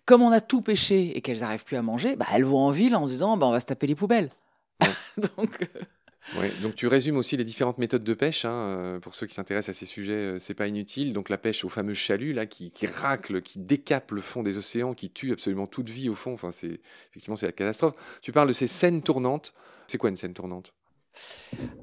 Comme 0.06 0.24
on 0.24 0.32
a 0.32 0.42
tout 0.42 0.62
pêché 0.62 1.16
et 1.16 1.22
qu'elles 1.22 1.42
n'arrivent 1.42 1.66
plus 1.66 1.78
à 1.78 1.84
manger, 1.84 2.16
bah, 2.16 2.26
elles 2.34 2.46
vont 2.46 2.60
en 2.60 2.72
ville 2.72 2.96
en 2.96 3.06
se 3.06 3.12
disant 3.12 3.38
bah, 3.38 3.46
on 3.46 3.52
va 3.52 3.60
se 3.60 3.66
taper 3.68 3.86
les 3.86 3.96
poubelles. 3.96 4.32
donc, 5.38 5.62
euh, 5.62 6.50
donc 6.62 6.76
tu 6.76 6.88
résumes 6.88 7.18
aussi 7.18 7.38
les 7.38 7.44
différentes 7.44 7.78
méthodes 7.78 8.04
de 8.04 8.14
pêche. 8.14 8.46
Hein, 8.46 8.54
euh, 8.54 9.00
pour 9.00 9.16
ceux 9.16 9.28
qui 9.28 9.34
s'intéressent 9.34 9.76
à 9.76 9.80
ces 9.80 9.86
sujets, 9.86 10.14
euh, 10.14 10.40
c'est 10.40 10.54
pas 10.54 10.68
inutile. 10.68 11.14
Donc 11.14 11.30
la 11.30 11.38
pêche 11.38 11.64
au 11.64 11.70
fameux 11.70 11.94
chalut 11.94 12.34
là, 12.34 12.46
qui, 12.46 12.72
qui, 12.72 12.88
racle, 12.88 13.42
qui 13.42 13.60
décape 13.60 14.12
le 14.12 14.22
fond 14.22 14.44
des 14.44 14.58
océans, 14.58 14.94
qui 14.94 15.10
tue 15.10 15.32
absolument 15.32 15.68
toute 15.68 15.90
vie 15.90 16.10
au 16.10 16.16
fond. 16.16 16.34
Enfin, 16.34 16.52
c'est 16.52 16.80
effectivement 17.12 17.36
c'est 17.36 17.46
la 17.46 17.52
catastrophe. 17.52 17.96
Tu 18.22 18.32
parles 18.32 18.48
de 18.48 18.54
ces 18.54 18.68
scènes 18.68 19.02
tournantes. 19.02 19.54
C'est 19.88 19.98
quoi 19.98 20.10
une 20.10 20.18
scène 20.18 20.34
tournante? 20.34 20.74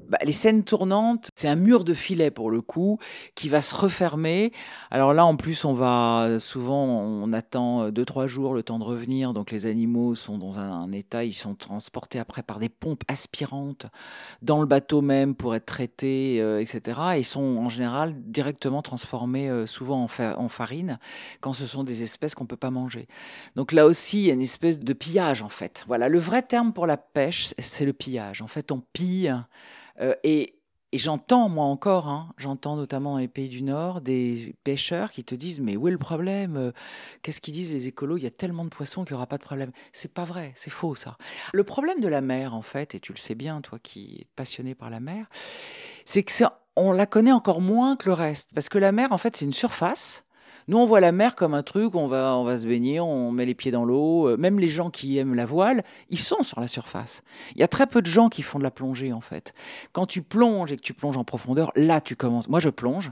Bah, 0.09 0.17
les 0.23 0.31
scènes 0.31 0.63
tournantes, 0.63 1.29
c'est 1.35 1.47
un 1.47 1.55
mur 1.55 1.83
de 1.83 1.93
filet 1.93 2.31
pour 2.31 2.51
le 2.51 2.61
coup 2.61 2.99
qui 3.35 3.49
va 3.49 3.61
se 3.61 3.75
refermer. 3.75 4.51
Alors 4.91 5.13
là, 5.13 5.25
en 5.25 5.35
plus, 5.35 5.65
on 5.65 5.73
va 5.73 6.37
souvent, 6.39 6.85
on 6.85 7.33
attend 7.33 7.89
deux 7.89 8.05
trois 8.05 8.27
jours 8.27 8.53
le 8.53 8.63
temps 8.63 8.79
de 8.79 8.83
revenir. 8.83 9.33
Donc 9.33 9.51
les 9.51 9.65
animaux 9.65 10.15
sont 10.15 10.37
dans 10.37 10.59
un, 10.59 10.91
état, 10.91 11.23
ils 11.23 11.33
sont 11.33 11.55
transportés 11.55 12.19
après 12.19 12.43
par 12.43 12.59
des 12.59 12.69
pompes 12.69 13.03
aspirantes 13.07 13.87
dans 14.41 14.59
le 14.59 14.67
bateau 14.67 15.01
même 15.01 15.35
pour 15.35 15.55
être 15.55 15.65
traités, 15.65 16.39
euh, 16.39 16.61
etc. 16.61 16.99
Et 17.15 17.19
ils 17.19 17.25
sont 17.25 17.57
en 17.57 17.69
général 17.69 18.15
directement 18.17 18.81
transformés, 18.81 19.49
euh, 19.49 19.65
souvent 19.65 20.03
en, 20.03 20.23
en, 20.37 20.47
farine, 20.47 20.99
quand 21.41 21.53
ce 21.53 21.65
sont 21.65 21.83
des 21.83 22.03
espèces 22.03 22.35
qu'on 22.35 22.45
peut 22.45 22.57
pas 22.57 22.71
manger. 22.71 23.07
Donc 23.55 23.71
là 23.71 23.85
aussi, 23.85 24.19
il 24.19 24.25
y 24.27 24.31
a 24.31 24.33
une 24.33 24.41
espèce 24.41 24.79
de 24.79 24.93
pillage 24.93 25.41
en 25.41 25.49
fait. 25.49 25.83
Voilà, 25.87 26.09
le 26.09 26.19
vrai 26.19 26.41
terme 26.41 26.73
pour 26.73 26.87
la 26.87 26.97
pêche, 26.97 27.53
c'est 27.57 27.85
le 27.85 27.93
pillage. 27.93 28.41
En 28.41 28.47
fait, 28.47 28.71
on 28.71 28.81
pille 28.93 29.22
euh, 30.01 30.15
et, 30.23 30.55
j'entends, 30.93 31.49
moi 31.49 31.65
encore, 31.65 32.07
hein, 32.07 32.29
j'entends 32.37 32.75
notamment 32.75 33.13
dans 33.13 33.19
les 33.19 33.27
pays 33.27 33.49
du 33.49 33.63
Nord, 33.63 34.01
des 34.01 34.55
pêcheurs 34.63 35.11
qui 35.11 35.23
te 35.23 35.33
disent 35.35 35.59
Mais 35.59 35.75
où 35.75 35.87
est 35.87 35.91
le 35.91 35.97
problème 35.97 36.55
euh, 36.55 36.71
Qu'est-ce 37.21 37.41
qu'ils 37.41 37.53
disent 37.53 37.73
les 37.73 37.87
écolos 37.87 38.17
Il 38.17 38.23
y 38.23 38.27
a 38.27 38.31
tellement 38.31 38.63
de 38.63 38.69
poissons 38.69 39.03
qu'il 39.03 39.13
n'y 39.13 39.17
aura 39.17 39.27
pas 39.27 39.37
de 39.37 39.43
problème. 39.43 39.71
C'est 39.91 40.13
pas 40.13 40.23
vrai, 40.23 40.51
c'est 40.55 40.69
faux 40.69 40.95
ça. 40.95 41.17
Le 41.53 41.63
problème 41.63 41.99
de 41.99 42.07
la 42.07 42.21
mer, 42.21 42.53
en 42.53 42.61
fait, 42.61 42.95
et 42.95 42.99
tu 42.99 43.13
le 43.13 43.17
sais 43.17 43.35
bien, 43.35 43.61
toi 43.61 43.79
qui 43.79 44.17
es 44.21 44.27
passionné 44.35 44.75
par 44.75 44.89
la 44.89 44.99
mer, 44.99 45.27
c'est 46.05 46.23
que 46.23 46.31
on 46.75 46.91
la 46.91 47.05
connaît 47.05 47.31
encore 47.31 47.61
moins 47.61 47.95
que 47.95 48.09
le 48.09 48.13
reste. 48.13 48.49
Parce 48.53 48.69
que 48.69 48.77
la 48.77 48.91
mer, 48.91 49.11
en 49.11 49.17
fait, 49.17 49.35
c'est 49.35 49.45
une 49.45 49.53
surface 49.53 50.25
nous, 50.67 50.77
on 50.77 50.85
voit 50.85 51.01
la 51.01 51.11
mer 51.11 51.35
comme 51.35 51.53
un 51.53 51.63
truc, 51.63 51.95
on 51.95 52.07
va, 52.07 52.37
on 52.37 52.43
va 52.43 52.57
se 52.57 52.67
baigner, 52.67 52.99
on 52.99 53.31
met 53.31 53.45
les 53.45 53.55
pieds 53.55 53.71
dans 53.71 53.83
l'eau. 53.83 54.29
Euh, 54.29 54.37
même 54.37 54.59
les 54.59 54.69
gens 54.69 54.89
qui 54.89 55.17
aiment 55.17 55.35
la 55.35 55.45
voile, 55.45 55.83
ils 56.09 56.19
sont 56.19 56.43
sur 56.43 56.59
la 56.59 56.67
surface. 56.67 57.21
Il 57.55 57.59
y 57.59 57.63
a 57.63 57.67
très 57.67 57.87
peu 57.87 58.01
de 58.01 58.07
gens 58.07 58.29
qui 58.29 58.41
font 58.41 58.59
de 58.59 58.63
la 58.63 58.71
plongée, 58.71 59.11
en 59.11 59.21
fait. 59.21 59.53
Quand 59.91 60.05
tu 60.05 60.21
plonges 60.21 60.71
et 60.71 60.77
que 60.77 60.81
tu 60.81 60.93
plonges 60.93 61.17
en 61.17 61.25
profondeur, 61.25 61.71
là, 61.75 61.99
tu 61.99 62.15
commences. 62.15 62.47
Moi, 62.47 62.59
je 62.59 62.69
plonge. 62.69 63.11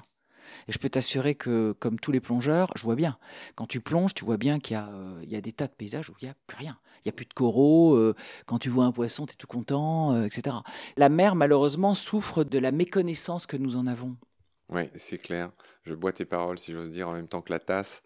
Et 0.68 0.72
je 0.72 0.78
peux 0.78 0.90
t'assurer 0.90 1.36
que, 1.36 1.76
comme 1.80 2.00
tous 2.00 2.12
les 2.12 2.20
plongeurs, 2.20 2.70
je 2.76 2.84
vois 2.84 2.96
bien. 2.96 3.18
Quand 3.56 3.66
tu 3.66 3.82
plonges, 3.82 4.14
tu 4.14 4.24
vois 4.24 4.38
bien 4.38 4.60
qu'il 4.60 4.78
y, 4.78 4.80
euh, 4.80 5.24
y, 5.26 5.36
a 5.36 5.42
des 5.42 5.52
tas 5.52 5.68
de 5.68 5.74
paysages 5.74 6.10
où 6.10 6.14
il 6.22 6.26
n'y 6.26 6.32
a 6.32 6.36
plus 6.48 6.58
rien. 6.58 6.78
Il 6.98 7.08
n'y 7.08 7.10
a 7.10 7.14
plus 7.14 7.26
de 7.26 7.34
coraux. 7.34 7.96
Euh, 7.96 8.16
quand 8.46 8.60
tu 8.60 8.70
vois 8.70 8.86
un 8.86 8.92
poisson, 8.92 9.26
tu 9.26 9.34
es 9.34 9.36
tout 9.36 9.48
content, 9.48 10.24
etc. 10.24 10.56
La 10.98 11.10
mer, 11.10 11.36
malheureusement, 11.36 11.96
souffre 11.96 12.44
de 12.44 12.60
la 12.60 12.72
méconnaissance 12.72 13.48
que 13.48 13.58
nous 13.58 13.76
en 13.76 13.88
avons. 13.88 14.16
Oui, 14.72 14.90
c'est 14.96 15.18
clair. 15.18 15.52
Je 15.84 15.94
bois 15.94 16.14
tes 16.14 16.26
paroles, 16.26 16.58
si 16.58 16.72
j'ose 16.72 16.92
dire, 16.92 17.10
en 17.10 17.14
même 17.14 17.28
temps 17.28 17.42
que 17.42 17.52
la 17.52 17.60
tasse. 17.60 18.04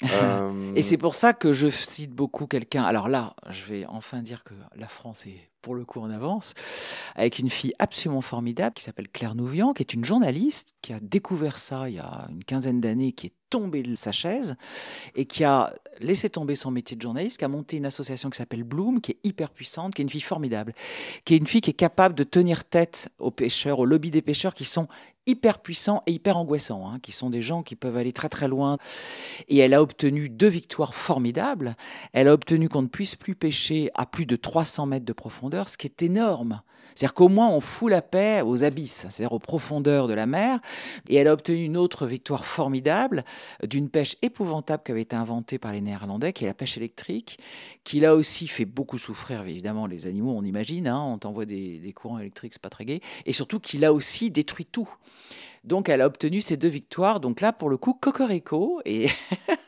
Et 0.74 0.82
c'est 0.82 0.96
pour 0.96 1.14
ça 1.14 1.34
que 1.34 1.52
je 1.52 1.68
cite 1.68 2.12
beaucoup 2.12 2.46
quelqu'un. 2.46 2.84
Alors 2.84 3.08
là, 3.08 3.34
je 3.50 3.64
vais 3.64 3.86
enfin 3.86 4.22
dire 4.22 4.42
que 4.42 4.54
la 4.76 4.88
France 4.88 5.26
est 5.26 5.50
pour 5.60 5.74
le 5.74 5.84
coup 5.84 6.00
en 6.00 6.10
avance, 6.10 6.54
avec 7.16 7.40
une 7.40 7.50
fille 7.50 7.74
absolument 7.80 8.20
formidable 8.20 8.74
qui 8.74 8.84
s'appelle 8.84 9.08
Claire 9.08 9.34
Nouvian, 9.34 9.72
qui 9.72 9.82
est 9.82 9.94
une 9.94 10.04
journaliste, 10.04 10.74
qui 10.80 10.92
a 10.92 11.00
découvert 11.00 11.58
ça 11.58 11.88
il 11.88 11.96
y 11.96 11.98
a 11.98 12.28
une 12.30 12.44
quinzaine 12.44 12.80
d'années, 12.80 13.10
qui 13.10 13.26
est 13.26 13.34
tombée 13.50 13.82
de 13.82 13.94
sa 13.94 14.12
chaise 14.12 14.56
et 15.14 15.24
qui 15.24 15.44
a 15.44 15.74
laissé 16.00 16.28
tomber 16.30 16.54
son 16.54 16.70
métier 16.70 16.96
de 16.96 17.02
journaliste, 17.02 17.38
qui 17.38 17.44
a 17.44 17.48
monté 17.48 17.76
une 17.76 17.86
association 17.86 18.30
qui 18.30 18.38
s'appelle 18.38 18.64
Bloom, 18.64 19.00
qui 19.00 19.12
est 19.12 19.18
hyper 19.24 19.50
puissante, 19.50 19.94
qui 19.94 20.02
est 20.02 20.04
une 20.04 20.10
fille 20.10 20.20
formidable, 20.20 20.74
qui 21.24 21.34
est 21.34 21.38
une 21.38 21.46
fille 21.46 21.60
qui 21.60 21.70
est 21.70 21.74
capable 21.74 22.14
de 22.14 22.24
tenir 22.24 22.64
tête 22.64 23.08
aux 23.18 23.30
pêcheurs, 23.30 23.78
au 23.78 23.84
lobby 23.84 24.10
des 24.10 24.22
pêcheurs 24.22 24.54
qui 24.54 24.64
sont 24.64 24.88
hyper 25.26 25.58
puissants 25.58 26.02
et 26.06 26.12
hyper 26.12 26.36
angoissants, 26.36 26.88
hein, 26.88 26.98
qui 27.02 27.12
sont 27.12 27.30
des 27.30 27.42
gens 27.42 27.62
qui 27.62 27.74
peuvent 27.74 27.96
aller 27.96 28.12
très 28.12 28.28
très 28.28 28.48
loin. 28.48 28.78
Et 29.48 29.58
elle 29.58 29.74
a 29.74 29.82
obtenu 29.82 30.28
deux 30.28 30.48
victoires 30.48 30.94
formidables. 30.94 31.76
Elle 32.12 32.28
a 32.28 32.32
obtenu 32.32 32.68
qu'on 32.68 32.82
ne 32.82 32.88
puisse 32.88 33.16
plus 33.16 33.34
pêcher 33.34 33.90
à 33.94 34.06
plus 34.06 34.26
de 34.26 34.36
300 34.36 34.86
mètres 34.86 35.06
de 35.06 35.12
profondeur, 35.12 35.68
ce 35.68 35.76
qui 35.76 35.86
est 35.86 36.02
énorme. 36.02 36.62
C'est-à-dire 36.96 37.14
qu'au 37.14 37.28
moins 37.28 37.48
on 37.48 37.60
fout 37.60 37.90
la 37.90 38.02
paix 38.02 38.42
aux 38.42 38.64
abysses, 38.64 39.06
c'est-à-dire 39.10 39.32
aux 39.32 39.38
profondeurs 39.38 40.08
de 40.08 40.14
la 40.14 40.26
mer. 40.26 40.60
Et 41.08 41.16
elle 41.16 41.28
a 41.28 41.32
obtenu 41.34 41.62
une 41.62 41.76
autre 41.76 42.06
victoire 42.06 42.46
formidable 42.46 43.24
d'une 43.62 43.90
pêche 43.90 44.16
épouvantable 44.22 44.82
qui 44.82 44.92
avait 44.92 45.02
été 45.02 45.14
inventée 45.14 45.58
par 45.58 45.72
les 45.72 45.82
Néerlandais, 45.82 46.32
qui 46.32 46.44
est 46.44 46.48
la 46.48 46.54
pêche 46.54 46.76
électrique, 46.78 47.38
qui 47.84 48.00
là 48.00 48.14
aussi 48.14 48.48
fait 48.48 48.64
beaucoup 48.64 48.98
souffrir 48.98 49.42
évidemment 49.46 49.86
les 49.86 50.06
animaux, 50.06 50.34
on 50.34 50.42
imagine. 50.42 50.88
Hein, 50.88 51.02
on 51.06 51.18
t'envoie 51.18 51.44
des, 51.44 51.78
des 51.78 51.92
courants 51.92 52.18
électriques, 52.18 52.54
c'est 52.54 52.62
pas 52.62 52.70
très 52.70 52.86
gai. 52.86 53.00
Et 53.26 53.32
surtout 53.32 53.60
qui 53.60 53.78
là 53.78 53.92
aussi 53.92 54.30
détruit 54.30 54.66
tout. 54.66 54.88
Donc 55.64 55.88
elle 55.88 56.00
a 56.00 56.06
obtenu 56.06 56.40
ces 56.40 56.56
deux 56.56 56.68
victoires. 56.68 57.20
Donc 57.20 57.40
là, 57.40 57.52
pour 57.52 57.68
le 57.68 57.76
coup, 57.76 57.92
Cocorico, 57.92 58.80
et 58.84 59.08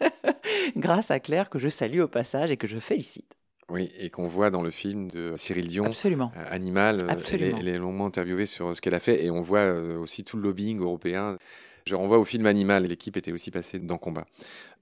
grâce 0.76 1.10
à 1.10 1.20
Claire, 1.20 1.50
que 1.50 1.58
je 1.58 1.68
salue 1.68 2.00
au 2.00 2.08
passage 2.08 2.50
et 2.50 2.56
que 2.56 2.68
je 2.68 2.78
félicite. 2.78 3.37
Oui, 3.70 3.90
et 3.98 4.08
qu'on 4.08 4.26
voit 4.26 4.50
dans 4.50 4.62
le 4.62 4.70
film 4.70 5.10
de 5.10 5.34
Cyril 5.36 5.66
Dion, 5.66 5.84
Absolument. 5.84 6.32
Euh, 6.36 6.44
Animal, 6.48 7.02
euh, 7.02 7.08
Absolument. 7.08 7.58
Elle, 7.60 7.68
est, 7.68 7.78
longuement 7.78 8.06
interviewée 8.06 8.46
sur 8.46 8.74
ce 8.74 8.80
qu'elle 8.80 8.94
a 8.94 9.00
fait, 9.00 9.22
et 9.24 9.30
on 9.30 9.42
voit 9.42 9.58
euh, 9.58 9.98
aussi 9.98 10.24
tout 10.24 10.38
le 10.38 10.42
lobbying 10.44 10.80
européen. 10.80 11.36
Je 11.84 11.94
renvoie 11.94 12.18
au 12.18 12.24
film 12.24 12.46
Animal, 12.46 12.84
l'équipe 12.84 13.16
était 13.16 13.32
aussi 13.32 13.50
passée 13.50 13.78
dans 13.78 13.98
Combat. 13.98 14.26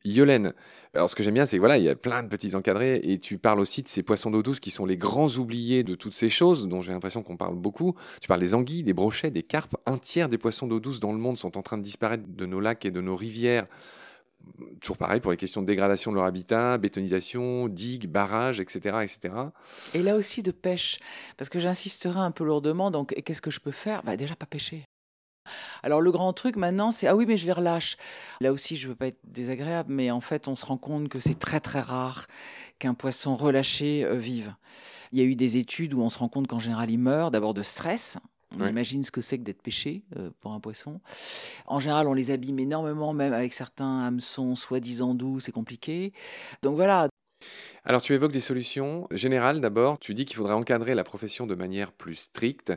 Yolène, 0.05 0.55
alors 0.95 1.11
ce 1.11 1.17
que 1.17 1.25
j'aime 1.25 1.35
bien, 1.35 1.47
c'est 1.47 1.57
que 1.57 1.61
voilà, 1.61 1.79
il 1.79 1.85
y 1.85 1.89
a 1.89 1.97
plein 1.97 2.23
de 2.23 2.29
petits 2.29 2.55
encadrés, 2.55 3.01
et 3.03 3.19
tu 3.19 3.39
parles 3.39 3.59
aussi 3.59 3.83
de 3.83 3.89
ces 3.89 4.05
poissons 4.05 4.31
d'eau 4.31 4.43
douce 4.43 4.61
qui 4.61 4.71
sont 4.71 4.87
les 4.87 4.97
grands 4.97 5.31
oubliés 5.31 5.83
de 5.83 5.97
toutes 5.97 6.15
ces 6.15 6.31
choses, 6.31 6.69
dont 6.69 6.81
j'ai 6.81 6.93
l'impression 6.93 7.25
qu'on 7.25 7.37
parle 7.37 7.57
beaucoup. 7.57 7.97
Tu 8.21 8.29
parles 8.29 8.41
des 8.41 8.55
anguilles, 8.55 8.85
des 8.85 8.93
brochets, 8.93 9.33
des 9.33 9.43
carpes. 9.43 9.77
Un 9.87 9.99
tiers 9.99 10.29
des 10.29 10.39
poissons 10.39 10.69
d'eau 10.69 10.79
douce 10.79 11.01
dans 11.01 11.13
le 11.13 11.19
monde 11.19 11.39
sont 11.39 11.59
en 11.59 11.63
train 11.63 11.77
de 11.79 11.83
disparaître 11.83 12.25
de 12.29 12.47
nos 12.47 12.61
lacs 12.61 12.85
et 12.85 12.93
de 12.93 13.01
nos 13.01 13.17
rivières 13.17 13.67
toujours 14.81 14.97
pareil 14.97 15.21
pour 15.21 15.31
les 15.31 15.37
questions 15.37 15.63
de 15.63 15.67
dégradation 15.67 16.11
de 16.11 16.17
leur 16.17 16.25
habitat, 16.25 16.79
bétonisation, 16.79 17.69
digues, 17.69 18.09
barrages, 18.09 18.61
etc., 18.61 18.99
etc. 19.03 19.35
Et 19.95 20.03
là 20.03 20.17
aussi 20.17 20.43
de 20.43 20.51
pêche, 20.51 20.99
parce 21.37 21.49
que 21.49 21.59
j'insisterai 21.59 22.21
un 22.21 22.31
peu 22.31 22.45
lourdement, 22.45 22.91
donc 22.91 23.15
qu'est-ce 23.25 23.43
que 23.43 23.51
je 23.51 23.61
peux 23.61 23.71
faire? 23.71 24.03
Bah 24.03 24.17
Déjà 24.17 24.37
pas 24.37 24.47
pêcher. 24.47 24.85
Alors 25.83 26.01
le 26.01 26.11
grand 26.11 26.33
truc 26.33 26.57
maintenant, 26.57 26.91
c'est 26.91 27.07
ah 27.07 27.15
oui 27.15 27.25
mais 27.27 27.37
je 27.37 27.47
les 27.47 27.53
relâche. 27.53 27.97
Là 28.41 28.53
aussi 28.53 28.77
je 28.77 28.89
veux 28.89 28.95
pas 28.95 29.09
être 29.09 29.21
désagréable, 29.25 29.93
mais 29.93 30.11
en 30.11 30.21
fait 30.21 30.49
on 30.49 30.57
se 30.57 30.67
rend 30.67 30.79
compte 30.79 31.09
que 31.09 31.21
c'est 31.21 31.39
très 31.39 31.61
très 31.61 31.81
rare 31.81 32.27
qu'un 32.79 32.95
poisson 32.95 33.37
relâché 33.37 34.05
euh, 34.05 34.15
vive. 34.15 34.55
Il 35.13 35.19
y 35.19 35.23
a 35.23 35.25
eu 35.25 35.37
des 35.37 35.57
études 35.57 35.95
où 35.95 36.01
on 36.01 36.11
se 36.11 36.19
rend 36.19 36.29
compte 36.29 36.49
qu'en 36.49 36.59
général 36.59 36.91
il 36.91 36.99
meurt 36.99 37.33
d'abord 37.33 37.55
de 37.55 37.63
stress, 37.63 38.19
on 38.59 38.67
imagine 38.67 39.03
ce 39.03 39.11
que 39.11 39.21
c'est 39.21 39.39
que 39.39 39.43
d'être 39.43 39.63
pêché 39.63 40.03
euh, 40.17 40.31
pour 40.41 40.53
un 40.53 40.61
poisson. 40.61 41.01
En 41.67 41.81
général, 41.81 42.07
on 42.09 42.15
les 42.15 42.31
abîme 42.31 42.59
énormément, 42.59 43.13
même 43.13 43.33
avec 43.33 43.53
certains 43.53 44.05
hameçons 44.05 44.55
soi-disant 44.55 45.15
doux, 45.15 45.41
c'est 45.41 45.53
compliqué. 45.53 46.13
Donc 46.63 46.77
voilà. 46.77 47.09
Alors 47.85 48.03
tu 48.03 48.15
évoques 48.15 48.33
des 48.33 48.41
solutions 48.41 49.07
générales 49.11 49.61
d'abord. 49.61 49.99
Tu 49.99 50.15
dis 50.15 50.25
qu'il 50.25 50.37
faudrait 50.37 50.55
encadrer 50.55 50.95
la 50.95 51.05
profession 51.05 51.47
de 51.47 51.55
manière 51.55 51.93
plus 51.93 52.15
stricte, 52.17 52.73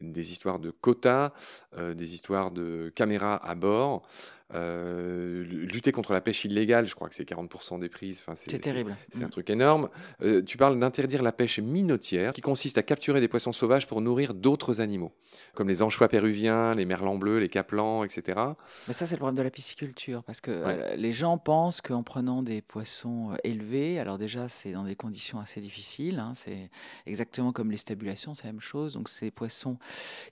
des 0.00 0.32
histoires 0.32 0.58
de 0.58 0.70
quotas, 0.70 1.32
euh, 1.76 1.94
des 1.94 2.14
histoires 2.14 2.50
de 2.50 2.92
caméras 2.94 3.36
à 3.36 3.54
bord. 3.54 4.06
Euh, 4.54 5.44
lutter 5.44 5.90
contre 5.90 6.12
la 6.12 6.20
pêche 6.20 6.44
illégale, 6.44 6.86
je 6.86 6.94
crois 6.94 7.08
que 7.08 7.14
c'est 7.14 7.28
40% 7.28 7.80
des 7.80 7.88
prises. 7.88 8.20
Enfin, 8.20 8.34
c'est 8.36 8.58
terrible. 8.58 8.96
C'est 9.10 9.24
un 9.24 9.26
mm. 9.26 9.30
truc 9.30 9.50
énorme. 9.50 9.88
Euh, 10.22 10.42
tu 10.42 10.56
parles 10.56 10.78
d'interdire 10.78 11.22
la 11.22 11.32
pêche 11.32 11.58
minotière, 11.58 12.32
qui 12.32 12.40
consiste 12.40 12.78
à 12.78 12.82
capturer 12.82 13.20
des 13.20 13.26
poissons 13.28 13.52
sauvages 13.52 13.88
pour 13.88 14.00
nourrir 14.00 14.32
d'autres 14.32 14.80
animaux, 14.80 15.12
comme 15.54 15.68
les 15.68 15.82
anchois 15.82 16.08
péruviens, 16.08 16.74
les 16.74 16.84
merlans 16.84 17.16
bleus, 17.16 17.38
les 17.38 17.48
caplans, 17.48 18.04
etc. 18.04 18.40
Mais 18.86 18.94
ça, 18.94 19.06
c'est 19.06 19.16
le 19.16 19.18
problème 19.18 19.36
de 19.36 19.42
la 19.42 19.50
pisciculture, 19.50 20.22
parce 20.22 20.40
que 20.40 20.50
euh, 20.52 20.94
les 20.96 21.12
gens 21.12 21.36
pensent 21.36 21.80
qu'en 21.80 22.04
prenant 22.04 22.42
des 22.42 22.62
poissons 22.62 23.30
élevés, 23.42 23.98
alors 23.98 24.18
déjà, 24.18 24.48
c'est 24.48 24.72
dans 24.72 24.84
des 24.84 24.96
conditions 24.96 25.40
assez 25.40 25.60
difficiles. 25.60 26.20
Hein, 26.20 26.32
c'est 26.34 26.70
exactement 27.06 27.52
comme 27.52 27.72
les 27.72 27.76
stabulations, 27.76 28.34
c'est 28.34 28.46
la 28.46 28.52
même 28.52 28.60
chose. 28.60 28.94
Donc, 28.94 29.08
ces 29.08 29.32
poissons 29.32 29.78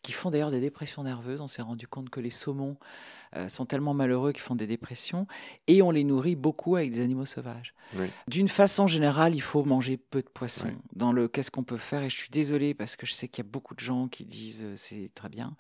qui 0.03 0.13
font 0.13 0.31
d'ailleurs 0.31 0.53
des 0.53 0.61
dépressions 0.61 1.03
nerveuses. 1.03 1.41
On 1.41 1.49
s'est 1.49 1.63
rendu 1.63 1.89
compte 1.89 2.11
que 2.11 2.21
les 2.21 2.31
saumons 2.31 2.77
sont 3.49 3.65
tellement 3.65 3.95
malheureux 3.95 4.12
qu'ils 4.33 4.43
font 4.43 4.55
des 4.55 4.67
dépressions, 4.67 5.27
et 5.67 5.83
on 5.83 5.91
les 5.91 6.05
nourrit 6.05 6.37
beaucoup 6.37 6.77
avec 6.77 6.93
des 6.93 7.01
animaux 7.01 7.27
sauvages. 7.27 7.75
D'une 8.29 8.49
façon 8.49 8.87
générale, 8.87 9.35
il 9.35 9.43
faut 9.43 9.65
manger 9.65 9.97
peu 9.97 10.23
de 10.23 10.29
poissons. 10.29 10.73
Dans 10.95 11.13
le 11.13 11.29
qu'est-ce 11.29 11.51
qu'on 11.51 11.65
peut 11.65 11.77
faire, 11.77 12.03
et 12.03 12.11
je 12.11 12.17
suis 12.17 12.31
désolée 12.31 12.75
parce 12.75 12.97
que 12.97 13.07
je 13.07 13.13
sais 13.13 13.29
qu'il 13.29 13.45
y 13.45 13.47
a 13.47 13.51
beaucoup 13.51 13.75
de 13.75 13.81
gens 13.81 14.09
qui 14.09 14.25
disent 14.25 14.65
euh, 14.65 14.75
c'est 14.77 15.09
très 15.15 15.29
bien. 15.29 15.57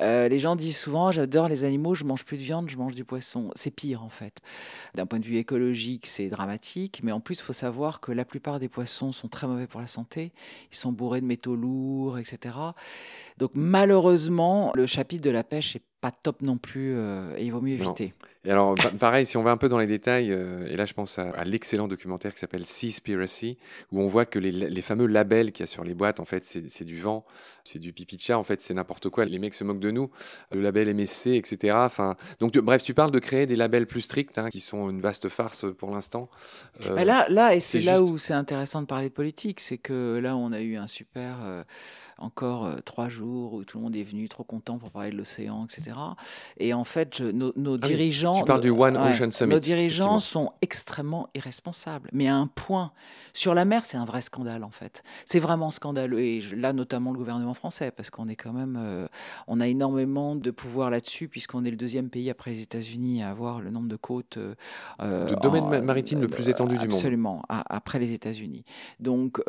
Euh, 0.00 0.28
les 0.28 0.38
gens 0.38 0.56
disent 0.56 0.76
souvent 0.76 1.10
j'adore 1.10 1.48
les 1.48 1.64
animaux, 1.64 1.94
je 1.94 2.04
mange 2.04 2.24
plus 2.24 2.36
de 2.36 2.42
viande, 2.42 2.68
je 2.68 2.76
mange 2.76 2.94
du 2.94 3.04
poisson. 3.04 3.50
C'est 3.54 3.70
pire 3.70 4.02
en 4.02 4.08
fait. 4.08 4.38
D'un 4.94 5.06
point 5.06 5.18
de 5.18 5.24
vue 5.24 5.36
écologique, 5.36 6.06
c'est 6.06 6.28
dramatique, 6.28 7.00
mais 7.02 7.12
en 7.12 7.20
plus, 7.20 7.38
il 7.38 7.42
faut 7.42 7.52
savoir 7.52 8.00
que 8.00 8.12
la 8.12 8.24
plupart 8.24 8.60
des 8.60 8.68
poissons 8.68 9.12
sont 9.12 9.28
très 9.28 9.46
mauvais 9.46 9.66
pour 9.66 9.80
la 9.80 9.86
santé. 9.86 10.32
Ils 10.70 10.76
sont 10.76 10.92
bourrés 10.92 11.20
de 11.20 11.26
métaux 11.26 11.56
lourds, 11.56 12.18
etc. 12.18 12.54
Donc 13.38 13.52
malheureusement, 13.54 14.72
le 14.74 14.86
chapitre 14.86 15.24
de 15.24 15.30
la 15.30 15.44
pêche 15.44 15.76
est 15.76 15.82
pas 16.00 16.12
top 16.12 16.42
non 16.42 16.58
plus 16.58 16.94
euh, 16.94 17.36
et 17.36 17.44
il 17.44 17.50
vaut 17.50 17.60
mieux 17.60 17.74
éviter. 17.74 18.14
Et 18.44 18.50
alors, 18.50 18.76
pareil, 19.00 19.26
si 19.26 19.36
on 19.36 19.42
va 19.42 19.50
un 19.50 19.56
peu 19.56 19.68
dans 19.68 19.78
les 19.78 19.88
détails, 19.88 20.32
euh, 20.32 20.68
et 20.68 20.76
là 20.76 20.86
je 20.86 20.94
pense 20.94 21.18
à, 21.18 21.44
l'excellent 21.44 21.88
documentaire 21.88 22.32
qui 22.32 22.38
s'appelle 22.38 22.64
Seaspiracy, 22.64 23.58
où 23.90 24.00
on 24.00 24.06
voit 24.06 24.24
que 24.24 24.38
les, 24.38 24.80
fameux 24.80 25.06
labels 25.06 25.50
qu'il 25.50 25.64
y 25.64 25.64
a 25.64 25.66
sur 25.66 25.82
les 25.82 25.94
boîtes, 25.94 26.20
en 26.20 26.24
fait, 26.24 26.44
c'est 26.44 26.84
du 26.84 26.98
vent, 26.98 27.26
c'est 27.64 27.80
du 27.80 27.92
pipi 27.92 28.16
de 28.16 28.20
chat, 28.20 28.38
en 28.38 28.44
fait, 28.44 28.62
c'est 28.62 28.74
n'importe 28.74 29.08
quoi. 29.08 29.24
Les 29.24 29.40
mecs 29.40 29.54
se 29.54 29.64
moquent 29.64 29.80
de 29.80 29.90
nous, 29.90 30.10
le 30.52 30.62
label 30.62 30.94
MSC, 30.94 31.26
etc. 31.34 31.74
Enfin, 31.78 32.16
donc, 32.38 32.56
bref, 32.58 32.82
tu 32.82 32.94
parles 32.94 33.10
de 33.10 33.18
créer 33.18 33.46
des 33.46 33.56
labels 33.56 33.86
plus 33.86 34.02
stricts, 34.02 34.38
hein, 34.38 34.50
qui 34.50 34.60
sont 34.60 34.88
une 34.88 35.00
vaste 35.00 35.28
farce 35.28 35.66
pour 35.76 35.90
l'instant. 35.90 36.30
Euh, 36.86 37.04
là, 37.04 37.26
là, 37.28 37.54
et 37.54 37.60
c'est 37.60 37.80
là 37.80 38.02
où 38.02 38.18
c'est 38.18 38.34
intéressant 38.34 38.82
de 38.82 38.86
parler 38.86 39.08
de 39.08 39.14
politique, 39.14 39.58
c'est 39.58 39.78
que 39.78 40.20
là, 40.22 40.36
on 40.36 40.52
a 40.52 40.60
eu 40.60 40.76
un 40.76 40.86
super 40.86 41.36
encore 42.18 42.66
euh, 42.66 42.76
trois 42.84 43.08
jours 43.08 43.54
où 43.54 43.64
tout 43.64 43.78
le 43.78 43.84
monde 43.84 43.96
est 43.96 44.02
venu 44.02 44.28
trop 44.28 44.44
content 44.44 44.78
pour 44.78 44.90
parler 44.90 45.10
de 45.10 45.16
l'océan, 45.16 45.64
etc. 45.64 45.96
Et 46.58 46.74
en 46.74 46.84
fait, 46.84 47.20
nos, 47.20 47.52
ah 47.56 47.78
dirigeants. 47.78 48.38
tu 48.38 48.44
parles 48.44 48.60
du 48.60 48.70
One 48.70 48.96
Ocean 48.96 49.30
Summit. 49.30 49.54
Nos 49.54 49.60
dirigeants 49.60 50.20
sont 50.20 50.52
extrêmement 50.62 51.28
irresponsables, 51.34 52.10
mais 52.12 52.28
à 52.28 52.36
un 52.36 52.46
point. 52.46 52.92
Sur 53.32 53.54
la 53.54 53.64
mer, 53.64 53.84
c'est 53.84 53.96
un 53.96 54.04
vrai 54.04 54.20
scandale, 54.20 54.64
en 54.64 54.70
fait. 54.70 55.02
C'est 55.24 55.38
vraiment 55.38 55.70
scandaleux. 55.70 56.20
Et 56.20 56.40
là, 56.56 56.72
notamment 56.72 57.12
le 57.12 57.18
gouvernement 57.18 57.54
français, 57.54 57.90
parce 57.90 58.10
qu'on 58.10 58.28
est 58.28 58.36
quand 58.36 58.52
même. 58.52 58.76
Euh, 58.80 59.06
on 59.46 59.60
a 59.60 59.68
énormément 59.68 60.34
de 60.34 60.50
pouvoir 60.50 60.90
là-dessus, 60.90 61.28
puisqu'on 61.28 61.64
est 61.64 61.70
le 61.70 61.76
deuxième 61.76 62.10
pays 62.10 62.30
après 62.30 62.50
les 62.50 62.62
États-Unis 62.62 63.22
à 63.22 63.30
avoir 63.30 63.60
le 63.60 63.70
nombre 63.70 63.88
de 63.88 63.96
côtes. 63.96 64.38
Euh, 65.00 65.26
de 65.26 65.34
domaine 65.36 65.84
maritime 65.84 66.20
le 66.20 66.28
plus 66.28 66.48
étendu 66.48 66.76
du 66.78 66.88
monde. 66.88 66.96
Absolument, 66.96 67.42
après 67.48 67.98
les 67.98 68.12
États-Unis. 68.12 68.64
Donc, 68.98 69.40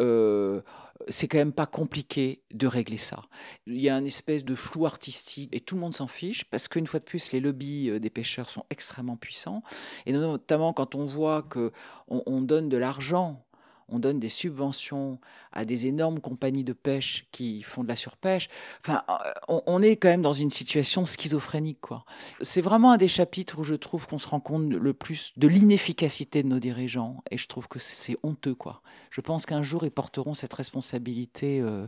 c'est 1.08 1.28
quand 1.28 1.38
même 1.38 1.54
pas 1.54 1.66
compliqué 1.66 2.42
de 2.52 2.68
régler 2.68 2.98
ça. 2.98 3.24
Il 3.68 3.80
y 3.80 3.90
a 3.90 3.98
une 3.98 4.06
espèce 4.08 4.44
de 4.44 4.56
flou 4.56 4.86
artistique 4.86 5.50
et 5.56 5.60
tout 5.60 5.76
le 5.76 5.82
monde 5.82 5.94
s'en 5.94 6.08
fiche 6.08 6.44
parce 6.46 6.68
qu'une 6.68 6.88
fois 6.88 7.00
de 7.00 7.06
plus, 7.06 7.32
les 7.32 7.40
lobbies 7.40 7.90
euh, 7.90 8.00
des 8.00 8.10
pêcheurs 8.10 8.50
sont 8.50 8.66
extrêmement 8.70 9.16
puissants 9.16 9.64
et 10.06 10.12
notamment 10.12 10.74
quand 10.74 10.96
on 10.96 11.06
voit 11.06 11.44
que 11.44 11.72
on 12.08 12.42
donne 12.42 12.70
de 12.70 12.78
l'argent 12.78 13.46
on 13.92 14.00
donne 14.00 14.20
des 14.20 14.30
subventions 14.30 15.20
à 15.52 15.66
des 15.66 15.88
énormes 15.88 16.20
compagnies 16.20 16.64
de 16.64 16.74
pêche 16.74 17.28
qui 17.32 17.62
font 17.62 17.84
de 17.84 17.88
la 17.88 17.96
surpêche. 17.96 18.50
Enfin, 18.84 19.04
euh, 19.10 19.60
on, 19.66 19.82
est 19.82 19.96
quand 19.96 20.10
même 20.10 20.22
dans 20.22 20.34
une 20.34 20.50
situation 20.50 21.06
schizophrénique, 21.06 21.82
quoi. 21.82 22.06
C'est 22.42 22.62
vraiment 22.62 22.92
un 22.92 22.98
des 22.98 23.08
chapitres 23.08 23.60
où 23.60 23.64
je 23.64 23.76
trouve 23.76 24.08
qu'on 24.08 24.20
se 24.20 24.28
rend 24.28 24.40
compte 24.40 24.70
le 24.70 24.94
plus 24.94 25.34
de 25.38 25.48
l'inefficacité 25.48 26.44
de 26.44 26.48
nos 26.48 26.60
dirigeants, 26.60 27.24
et 27.32 27.38
je 27.38 27.48
trouve 27.48 27.68
que 27.68 27.80
c'est 27.80 28.18
honteux, 28.24 28.56
quoi. 28.56 28.82
Je 29.10 29.22
pense 29.22 29.46
qu'un 29.46 29.64
jour 29.64 29.84
ils 29.86 29.92
porteront 29.92 30.34
cette 30.34 30.54
responsabilité 30.54 31.60
euh, 31.62 31.88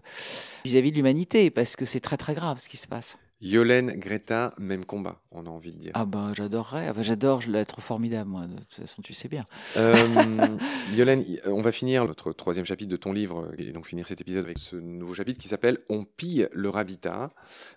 vis-à-vis 0.66 0.90
-vis 0.90 0.92
de 0.92 0.96
l'humanité, 0.96 1.50
parce 1.52 1.76
que 1.76 1.86
c'est 1.86 2.00
très 2.00 2.18
très 2.18 2.34
grave 2.34 2.60
ce 2.60 2.70
qui 2.70 2.78
se 2.78 2.88
passe. 2.88 3.18
Yolène, 3.42 3.94
Greta, 3.98 4.54
même 4.60 4.86
combat, 4.86 5.20
on 5.32 5.48
a 5.48 5.50
envie 5.50 5.74
de 5.74 5.78
dire. 5.78 5.92
Ah 5.96 6.06
ben 6.06 6.32
j'adorerais, 6.34 6.94
j'adore 7.00 7.42
l'être 7.48 7.82
formidable, 7.82 8.30
moi, 8.30 8.46
de 8.46 8.56
toute 8.60 8.74
façon 8.76 9.02
tu 9.02 9.14
sais 9.14 9.28
bien. 9.28 9.46
Euh, 9.78 9.96
Yolène, 10.96 11.26
on 11.46 11.62
va 11.62 11.72
finir 11.72 12.06
notre 12.06 12.34
troisième 12.34 12.66
chapitre 12.66 12.92
de 12.92 12.98
ton 12.98 13.14
livre, 13.14 13.52
et 13.58 13.72
donc 13.72 13.88
finir 13.88 14.08
cet 14.08 14.22
épisode 14.22 14.46
avec 14.46 14.60
ce 14.60 14.76
nouveau 14.76 15.16
chapitre 15.16 15.40
qui 15.40 15.48
s'appelle 15.48 15.80
On 15.90 16.06
pille 16.06 16.48
leur 16.54 16.78
habitat. 16.78 17.32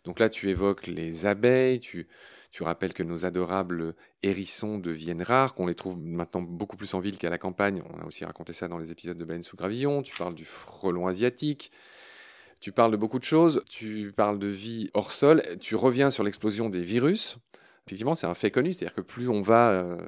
Donc 0.05 0.21
là 0.21 0.29
tu 0.29 0.51
évoques 0.51 0.87
les 0.87 1.25
abeilles, 1.25 1.81
tu, 1.81 2.09
tu 2.51 2.63
rappelles 2.63 2.93
que 2.93 3.03
nos 3.03 3.25
adorables 3.25 3.95
hérissons 4.23 4.79
deviennent 4.79 5.23
rares, 5.23 5.55
qu'on 5.55 5.67
les 5.67 5.75
trouve 5.75 5.99
maintenant 5.99 6.43
beaucoup 6.43 6.77
plus 6.77 6.93
en 6.95 7.01
ville 7.01 7.19
qu'à 7.19 7.31
la 7.31 7.39
campagne. 7.39 7.83
On 7.93 8.03
a 8.03 8.05
aussi 8.05 8.25
raconté 8.25 8.53
ça 8.53 8.69
dans 8.69 8.79
les 8.79 8.93
épisodes 8.93 9.19
de 9.19 9.25
Baleine 9.25 9.43
sous 9.43 9.57
gravillon. 9.57 10.03
Tu 10.03 10.15
parles 10.17 10.35
du 10.35 10.45
frelon 10.45 11.07
asiatique. 11.07 11.73
Tu 12.65 12.73
parles 12.73 12.93
de 12.93 12.97
beaucoup 12.97 13.19
de 13.19 13.25
choses, 13.25 13.63
tu 13.69 14.11
parles 14.17 14.39
de 14.39 14.47
vie 14.47 14.89
hors 14.95 15.13
sol, 15.13 15.43
tu 15.61 15.77
reviens 15.77 16.11
sur 16.11 16.25
l'explosion 16.25 16.71
des 16.71 16.81
virus. 16.81 17.37
Effectivement, 17.87 18.15
c'est 18.15 18.27
un 18.27 18.33
fait 18.33 18.51
connu, 18.51 18.73
c'est-à-dire 18.73 18.95
que 18.95 19.03
plus 19.03 19.29
on 19.29 19.43
va 19.43 19.69
euh, 19.69 19.99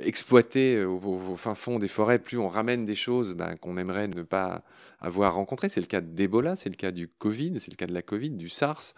exploiter 0.00 0.74
euh, 0.74 0.88
au, 0.88 1.36
fin 1.36 1.54
fond 1.54 1.78
des 1.78 1.86
forêts, 1.86 2.18
plus 2.18 2.36
on 2.36 2.48
ramène 2.48 2.84
des 2.84 2.96
choses 2.96 3.34
ben, 3.34 3.54
qu'on 3.58 3.76
aimerait 3.76 4.08
ne 4.08 4.24
pas 4.24 4.64
avoir 4.98 5.34
rencontrées. 5.34 5.68
C'est 5.68 5.80
le 5.80 5.86
cas 5.86 6.00
d'Ebola, 6.00 6.56
c'est 6.56 6.68
le 6.68 6.74
cas 6.74 6.90
du 6.90 7.06
Covid, 7.06 7.60
c'est 7.60 7.70
le 7.70 7.76
cas 7.76 7.86
de 7.86 7.94
la 7.94 8.02
Covid, 8.02 8.30
du 8.30 8.48
SARS, 8.48 8.94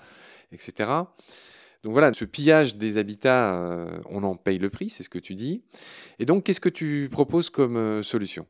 etc. 0.51 0.91
Donc 1.83 1.93
voilà, 1.93 2.15
ce 2.15 2.25
pillage 2.25 2.77
des 2.77 2.97
habitats, 2.97 3.57
euh, 3.57 4.01
on 4.07 4.23
en 4.23 4.37
paye 4.37 4.59
le 4.59 4.71
prix, 4.71 4.89
c'est 4.89 5.03
ce 5.03 5.11
que 5.11 5.19
tu 5.19 5.35
dis. 5.35 5.63
Et 6.19 6.25
donc, 6.25 6.45
qu'est-ce 6.45 6.61
que 6.61 6.71
tu 6.71 7.11
proposes 7.13 7.51
comme 7.51 8.03
solution? 8.03 8.47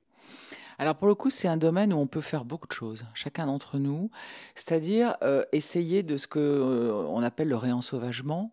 Alors 0.79 0.97
pour 0.97 1.09
le 1.09 1.15
coup, 1.15 1.31
c'est 1.31 1.49
un 1.49 1.57
domaine 1.57 1.93
où 1.93 1.97
on 1.97 2.07
peut 2.07 2.21
faire 2.21 2.45
beaucoup 2.45 2.67
de 2.67 2.73
choses, 2.73 3.05
chacun 3.15 3.47
d'entre 3.47 3.79
nous, 3.79 4.11
c'est-à-dire 4.55 5.17
euh, 5.23 5.45
essayer 5.53 6.03
de 6.03 6.17
ce 6.17 6.27
que 6.27 6.39
euh, 6.39 6.93
on 7.09 7.23
appelle 7.23 7.49
le 7.49 7.57
réensauvagement, 7.57 8.53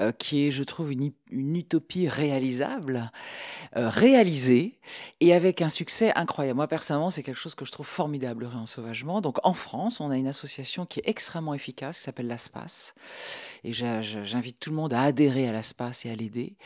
euh, 0.00 0.12
qui 0.12 0.46
est, 0.46 0.50
je 0.50 0.64
trouve, 0.64 0.92
une, 0.92 1.12
utopie 1.30 2.08
réalisable, 2.08 3.10
réalisée 3.74 4.78
et 5.20 5.32
avec 5.32 5.62
un 5.62 5.70
succès 5.70 6.12
incroyable. 6.14 6.56
Moi 6.56 6.66
personnellement, 6.66 7.08
c'est 7.08 7.22
quelque 7.22 7.38
chose 7.38 7.54
que 7.54 7.64
je 7.64 7.72
trouve 7.72 7.86
formidable 7.86 8.42
le 8.42 8.48
réensauvagement. 8.48 9.22
Donc 9.22 9.38
en 9.42 9.54
France, 9.54 10.00
on 10.00 10.10
a 10.10 10.18
une 10.18 10.26
association 10.26 10.84
qui 10.84 11.00
est 11.00 11.08
extrêmement 11.08 11.54
efficace, 11.54 11.98
qui 11.98 12.04
s'appelle 12.04 12.26
l'ASPAS, 12.26 12.92
et 13.64 13.72
j'invite 13.72 14.58
tout 14.58 14.70
le 14.70 14.76
monde 14.76 14.92
à 14.92 15.02
adhérer 15.02 15.48
à 15.48 15.52
l'ASPAS 15.52 16.02
et 16.04 16.10
à 16.10 16.14
l'aider, 16.14 16.56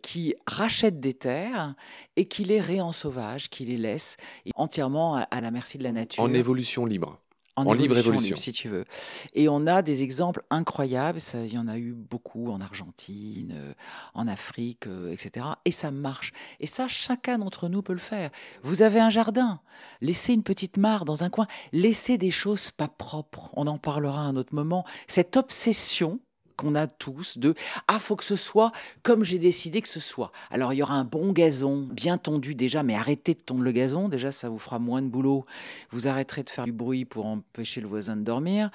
qui 0.00 0.34
rachète 0.46 1.00
des 1.00 1.14
terres 1.14 1.74
et 2.16 2.26
qui 2.26 2.44
les 2.44 2.60
réensauvage, 2.60 3.50
qui 3.50 3.66
les 3.66 3.76
laisse 3.76 4.16
entièrement 4.54 5.16
à, 5.16 5.40
la 5.40 5.50
merci 5.50 5.78
de 5.78 5.82
la 5.82 5.92
nature. 5.92 6.22
En 6.22 6.32
évolution 6.32 6.86
libre. 6.86 7.18
En, 7.58 7.72
libre 7.72 7.96
évolution, 7.96 8.36
si 8.36 8.52
tu 8.52 8.68
veux. 8.68 8.84
Et 9.32 9.48
on 9.48 9.66
a 9.66 9.80
des 9.80 10.02
exemples 10.02 10.42
incroyables. 10.50 11.20
Ça, 11.20 11.42
il 11.42 11.54
y 11.54 11.56
en 11.56 11.68
a 11.68 11.78
eu 11.78 11.94
beaucoup 11.94 12.50
en 12.50 12.60
Argentine, 12.60 13.54
euh, 13.56 13.72
en 14.12 14.28
Afrique, 14.28 14.86
euh, 14.86 15.10
etc. 15.10 15.46
Et 15.64 15.70
ça 15.70 15.90
marche. 15.90 16.34
Et 16.60 16.66
ça, 16.66 16.86
chacun 16.86 17.38
d'entre 17.38 17.70
nous 17.70 17.80
peut 17.80 17.94
le 17.94 17.98
faire. 17.98 18.28
Vous 18.62 18.82
avez 18.82 19.00
un 19.00 19.08
jardin, 19.08 19.60
laissez 20.02 20.34
une 20.34 20.42
petite 20.42 20.76
mare 20.76 21.06
dans 21.06 21.24
un 21.24 21.30
coin, 21.30 21.46
laissez 21.72 22.18
des 22.18 22.30
choses 22.30 22.70
pas 22.70 22.88
propres. 22.88 23.48
On 23.54 23.66
en 23.66 23.78
parlera 23.78 24.20
à 24.20 24.24
un 24.24 24.36
autre 24.36 24.54
moment. 24.54 24.84
Cette 25.08 25.38
obsession 25.38 26.20
qu'on 26.56 26.74
a 26.74 26.86
tous 26.86 27.38
de 27.38 27.54
ah 27.88 27.98
faut 27.98 28.16
que 28.16 28.24
ce 28.24 28.36
soit 28.36 28.72
comme 29.02 29.24
j'ai 29.24 29.38
décidé 29.38 29.82
que 29.82 29.88
ce 29.88 30.00
soit. 30.00 30.32
Alors 30.50 30.72
il 30.72 30.76
y 30.76 30.82
aura 30.82 30.94
un 30.94 31.04
bon 31.04 31.32
gazon 31.32 31.88
bien 31.90 32.18
tondu 32.18 32.54
déjà, 32.54 32.82
mais 32.82 32.94
arrêtez 32.94 33.34
de 33.34 33.40
tondre 33.40 33.62
le 33.62 33.72
gazon. 33.72 34.08
Déjà 34.08 34.32
ça 34.32 34.48
vous 34.48 34.58
fera 34.58 34.78
moins 34.78 35.02
de 35.02 35.08
boulot. 35.08 35.44
Vous 35.90 36.08
arrêterez 36.08 36.42
de 36.42 36.50
faire 36.50 36.64
du 36.64 36.72
bruit 36.72 37.04
pour 37.04 37.26
empêcher 37.26 37.80
le 37.80 37.88
voisin 37.88 38.16
de 38.16 38.22
dormir. 38.22 38.70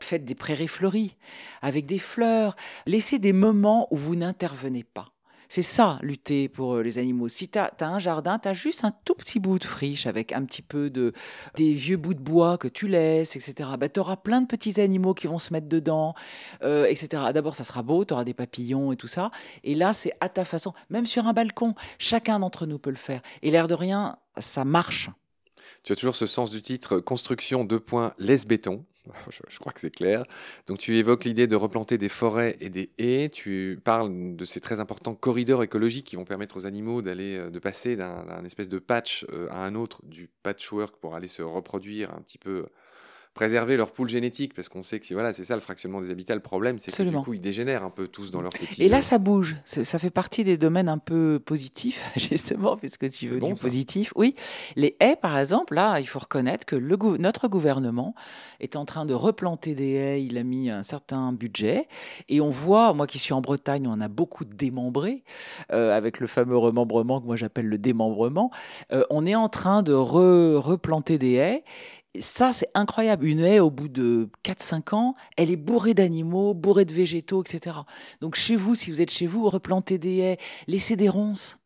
Faites 0.00 0.24
des 0.24 0.34
prairies 0.34 0.68
fleuries 0.68 1.16
avec 1.62 1.86
des 1.86 1.98
fleurs. 1.98 2.56
Laissez 2.86 3.18
des 3.18 3.32
moments 3.32 3.88
où 3.90 3.96
vous 3.96 4.16
n'intervenez 4.16 4.84
pas. 4.84 5.12
C'est 5.48 5.62
ça, 5.62 5.98
lutter 6.02 6.48
pour 6.48 6.74
euh, 6.74 6.82
les 6.82 6.98
animaux. 6.98 7.28
Si 7.28 7.48
tu 7.48 7.58
as, 7.58 7.72
un 7.80 7.98
jardin, 7.98 8.38
tu 8.38 8.48
as 8.48 8.52
juste 8.52 8.84
un 8.84 8.92
tout 9.04 9.14
petit 9.14 9.38
bout 9.38 9.58
de 9.58 9.64
friche 9.64 10.06
avec 10.06 10.32
un 10.32 10.44
petit 10.44 10.62
peu 10.62 10.90
de 10.90 11.12
des 11.54 11.72
vieux 11.72 11.96
bouts 11.96 12.14
de 12.14 12.20
bois 12.20 12.58
que 12.58 12.68
tu 12.68 12.88
laisses, 12.88 13.36
etc. 13.36 13.70
Bah, 13.78 13.88
tu 13.88 14.00
auras 14.00 14.16
plein 14.16 14.40
de 14.40 14.46
petits 14.46 14.80
animaux 14.80 15.14
qui 15.14 15.26
vont 15.26 15.38
se 15.38 15.52
mettre 15.52 15.68
dedans, 15.68 16.14
euh, 16.62 16.86
etc. 16.86 17.24
D'abord, 17.32 17.54
ça 17.54 17.64
sera 17.64 17.82
beau, 17.82 18.04
tu 18.04 18.14
auras 18.14 18.24
des 18.24 18.34
papillons 18.34 18.92
et 18.92 18.96
tout 18.96 19.08
ça. 19.08 19.30
Et 19.64 19.74
là, 19.74 19.92
c'est 19.92 20.12
à 20.20 20.28
ta 20.28 20.44
façon. 20.44 20.72
Même 20.90 21.06
sur 21.06 21.26
un 21.26 21.32
balcon, 21.32 21.74
chacun 21.98 22.40
d'entre 22.40 22.66
nous 22.66 22.78
peut 22.78 22.90
le 22.90 22.96
faire. 22.96 23.20
Et 23.42 23.50
l'air 23.50 23.68
de 23.68 23.74
rien, 23.74 24.18
ça 24.38 24.64
marche. 24.64 25.10
Tu 25.82 25.92
as 25.92 25.96
toujours 25.96 26.16
ce 26.16 26.26
sens 26.26 26.50
du 26.50 26.62
titre 26.62 26.98
Construction 26.98 27.64
de 27.64 27.78
points 27.78 28.12
laisse-béton. 28.18 28.84
Je, 29.48 29.58
crois 29.58 29.72
que 29.72 29.80
c'est 29.80 29.94
clair. 29.94 30.24
Donc 30.66 30.78
tu 30.78 30.96
évoques 30.96 31.24
l'idée 31.24 31.46
de 31.46 31.56
replanter 31.56 31.98
des 31.98 32.08
forêts 32.08 32.56
et 32.60 32.70
des 32.70 32.90
haies. 32.98 33.28
Tu 33.28 33.80
parles 33.84 34.36
de 34.36 34.44
ces 34.44 34.60
très 34.60 34.80
importants 34.80 35.14
corridors 35.14 35.62
écologiques 35.62 36.06
qui 36.06 36.16
vont 36.16 36.24
permettre 36.24 36.56
aux 36.56 36.66
animaux 36.66 37.02
d'aller, 37.02 37.38
euh, 37.38 37.50
de 37.50 37.58
passer 37.58 37.96
d'un 37.96 38.44
espèce 38.44 38.68
de 38.68 38.78
patch 38.78 39.26
euh, 39.32 39.48
à 39.50 39.64
un 39.64 39.74
autre, 39.74 40.00
du 40.04 40.28
patchwork 40.42 40.96
pour 40.96 41.14
aller 41.14 41.28
se 41.28 41.42
reproduire 41.42 42.12
un 42.12 42.20
petit 42.20 42.38
peu 42.38 42.66
préserver 43.36 43.76
leur 43.76 43.92
poule 43.92 44.08
génétique, 44.08 44.54
parce 44.54 44.70
qu'on 44.70 44.82
sait 44.82 44.98
que 44.98 45.12
voilà, 45.12 45.34
c'est 45.34 45.44
ça 45.44 45.54
le 45.54 45.60
fractionnement 45.60 46.00
des 46.00 46.10
habitats. 46.10 46.34
Le 46.34 46.40
problème, 46.40 46.78
c'est 46.78 46.90
que 46.90 47.02
du 47.02 47.16
coup, 47.18 47.34
ils 47.34 47.40
dégénèrent 47.40 47.84
un 47.84 47.90
peu 47.90 48.08
tous 48.08 48.30
dans 48.30 48.40
leur 48.40 48.50
petit. 48.50 48.82
Et 48.82 48.88
là, 48.88 49.02
ça 49.02 49.18
bouge. 49.18 49.56
Ça 49.64 49.98
fait 49.98 50.10
partie 50.10 50.42
des 50.42 50.56
domaines 50.56 50.88
un 50.88 50.96
peu 50.98 51.38
positifs, 51.38 52.02
justement, 52.16 52.76
puisque 52.76 53.08
tu 53.10 53.28
veux 53.28 53.38
du 53.38 53.54
positif. 53.54 54.12
Oui, 54.16 54.34
les 54.74 54.96
haies, 55.00 55.16
par 55.16 55.38
exemple, 55.38 55.74
là, 55.74 56.00
il 56.00 56.06
faut 56.06 56.18
reconnaître 56.18 56.64
que 56.64 56.76
le, 56.76 56.96
notre 57.18 57.46
gouvernement 57.46 58.14
est 58.58 58.74
en 58.74 58.86
train 58.86 59.04
de 59.04 59.12
replanter 59.12 59.74
des 59.74 59.92
haies. 59.92 60.24
Il 60.24 60.38
a 60.38 60.42
mis 60.42 60.70
un 60.70 60.82
certain 60.82 61.32
budget, 61.34 61.88
et 62.30 62.40
on 62.40 62.48
voit, 62.50 62.94
moi 62.94 63.06
qui 63.06 63.18
suis 63.18 63.34
en 63.34 63.42
Bretagne, 63.42 63.86
on 63.86 64.00
a 64.00 64.08
beaucoup 64.08 64.46
démembré, 64.46 65.24
euh, 65.72 65.94
avec 65.94 66.20
le 66.20 66.26
fameux 66.26 66.56
remembrement 66.56 67.20
que 67.20 67.26
moi 67.26 67.36
j'appelle 67.36 67.66
le 67.66 67.76
démembrement. 67.76 68.50
Euh, 68.92 69.04
on 69.10 69.26
est 69.26 69.34
en 69.34 69.50
train 69.50 69.82
de 69.82 69.92
replanter 69.92 71.18
des 71.18 71.34
haies 71.34 71.64
ça, 72.20 72.52
c'est 72.52 72.68
incroyable. 72.74 73.26
Une 73.26 73.40
haie, 73.40 73.60
au 73.60 73.70
bout 73.70 73.88
de 73.88 74.28
4-5 74.44 74.94
ans, 74.94 75.14
elle 75.36 75.50
est 75.50 75.56
bourrée 75.56 75.94
d'animaux, 75.94 76.54
bourrée 76.54 76.84
de 76.84 76.92
végétaux, 76.92 77.42
etc. 77.42 77.76
Donc 78.20 78.34
chez 78.34 78.56
vous, 78.56 78.74
si 78.74 78.90
vous 78.90 79.02
êtes 79.02 79.10
chez 79.10 79.26
vous, 79.26 79.48
replantez 79.48 79.98
des 79.98 80.18
haies, 80.18 80.38
laissez 80.66 80.96
des 80.96 81.08
ronces. 81.08 81.58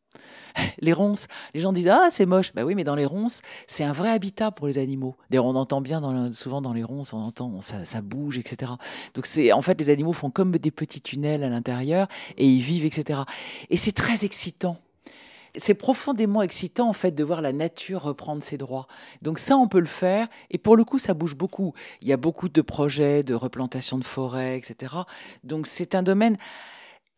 Les 0.80 0.92
ronces, 0.92 1.28
les 1.54 1.60
gens 1.60 1.72
disent 1.72 1.88
ah 1.88 2.08
c'est 2.10 2.26
moche. 2.26 2.52
Bah 2.54 2.64
oui, 2.64 2.74
mais 2.74 2.82
dans 2.82 2.96
les 2.96 3.06
ronces, 3.06 3.40
c'est 3.68 3.84
un 3.84 3.92
vrai 3.92 4.10
habitat 4.10 4.50
pour 4.50 4.66
les 4.66 4.78
animaux. 4.78 5.16
D'ailleurs, 5.30 5.46
on 5.46 5.54
entend 5.54 5.80
bien 5.80 6.32
souvent 6.32 6.60
dans 6.60 6.72
les 6.72 6.82
ronces, 6.82 7.12
on 7.12 7.18
entend 7.20 7.60
ça, 7.60 7.84
ça 7.84 8.00
bouge, 8.00 8.36
etc. 8.36 8.72
Donc 9.14 9.26
c'est 9.26 9.52
en 9.52 9.62
fait 9.62 9.78
les 9.78 9.90
animaux 9.90 10.12
font 10.12 10.30
comme 10.30 10.50
des 10.50 10.72
petits 10.72 11.00
tunnels 11.00 11.44
à 11.44 11.48
l'intérieur 11.48 12.08
et 12.36 12.48
ils 12.48 12.62
vivent, 12.62 12.84
etc. 12.84 13.20
Et 13.70 13.76
c'est 13.76 13.92
très 13.92 14.24
excitant. 14.24 14.78
C'est 15.56 15.74
profondément 15.74 16.42
excitant 16.42 16.88
en 16.88 16.92
fait 16.92 17.12
de 17.12 17.24
voir 17.24 17.42
la 17.42 17.52
nature 17.52 18.02
reprendre 18.02 18.42
ses 18.42 18.56
droits. 18.56 18.86
Donc 19.22 19.38
ça, 19.38 19.56
on 19.56 19.68
peut 19.68 19.80
le 19.80 19.86
faire. 19.86 20.28
Et 20.50 20.58
pour 20.58 20.76
le 20.76 20.84
coup, 20.84 20.98
ça 20.98 21.14
bouge 21.14 21.36
beaucoup. 21.36 21.74
Il 22.02 22.08
y 22.08 22.12
a 22.12 22.16
beaucoup 22.16 22.48
de 22.48 22.60
projets 22.60 23.22
de 23.22 23.34
replantation 23.34 23.98
de 23.98 24.04
forêts, 24.04 24.58
etc. 24.58 24.94
Donc 25.44 25.66
c'est 25.66 25.94
un 25.94 26.02
domaine 26.02 26.36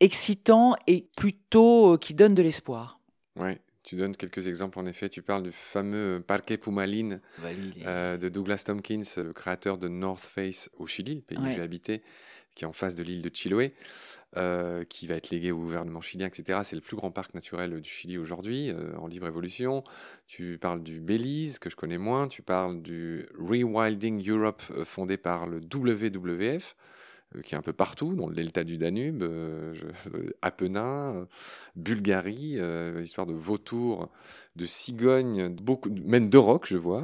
excitant 0.01 0.75
et 0.87 1.07
plutôt 1.16 1.95
euh, 1.95 1.97
qui 1.97 2.12
donne 2.12 2.35
de 2.35 2.42
l'espoir. 2.42 2.99
Ouais. 3.38 3.61
Tu 3.83 3.97
donnes 3.97 4.16
quelques 4.16 4.47
exemples, 4.47 4.79
en 4.79 4.87
effet. 4.87 5.09
Tu 5.09 5.23
parles 5.23 5.42
du 5.42 5.53
fameux 5.53 6.23
Parque 6.25 6.57
Pumalin 6.57 7.21
euh, 7.85 8.16
de 8.16 8.29
Douglas 8.29 8.62
Tompkins, 8.66 9.03
le 9.16 9.33
créateur 9.33 9.77
de 9.77 9.88
North 9.88 10.23
Face 10.23 10.71
au 10.79 10.87
Chili, 10.87 11.16
le 11.16 11.21
pays 11.21 11.38
où 11.38 11.51
j'ai 11.51 11.61
habité, 11.61 12.03
qui 12.55 12.64
est 12.64 12.68
en 12.68 12.73
face 12.73 12.95
de 12.95 13.03
l'île 13.03 13.23
de 13.23 13.31
Chiloé, 13.35 13.75
euh, 14.37 14.85
qui 14.85 15.09
va 15.09 15.16
être 15.16 15.31
légué 15.31 15.51
au 15.51 15.59
gouvernement 15.59 16.01
chilien, 16.01 16.27
etc. 16.27 16.61
C'est 16.62 16.77
le 16.77 16.83
plus 16.83 16.97
grand 16.97 17.11
parc 17.11 17.35
naturel 17.35 17.81
du 17.81 17.90
Chili 17.90 18.18
aujourd'hui, 18.18 18.71
euh, 18.71 18.97
en 18.99 19.09
libre 19.09 19.27
évolution. 19.27 19.83
Tu 20.29 20.59
parles 20.59 20.83
du 20.85 21.01
Belize, 21.01 21.59
que 21.59 21.68
je 21.68 21.75
connais 21.75 21.99
moins. 21.99 22.29
Tu 22.29 22.42
parles 22.42 22.83
du 22.83 23.27
Rewilding 23.37 24.29
Europe, 24.29 24.62
fondé 24.85 25.16
par 25.16 25.49
le 25.49 25.59
WWF. 25.59 26.77
Euh, 27.37 27.42
qui 27.42 27.55
est 27.55 27.59
un 27.59 27.62
peu 27.62 27.73
partout, 27.73 28.14
dans 28.14 28.29
le 28.29 28.35
delta 28.35 28.64
du 28.64 28.79
Danube, 28.79 29.23
euh, 29.23 29.75
Apennins, 30.42 31.27
Bulgarie, 31.77 32.59
euh, 32.59 33.01
histoire 33.03 33.27
de 33.27 33.35
vautours, 33.35 34.11
de 34.55 34.67
cigognes, 34.67 35.49
beaucoup, 35.49 35.88
même 36.05 36.29
de 36.29 36.38
rocs, 36.38 36.67
je 36.69 36.77
vois, 36.77 37.03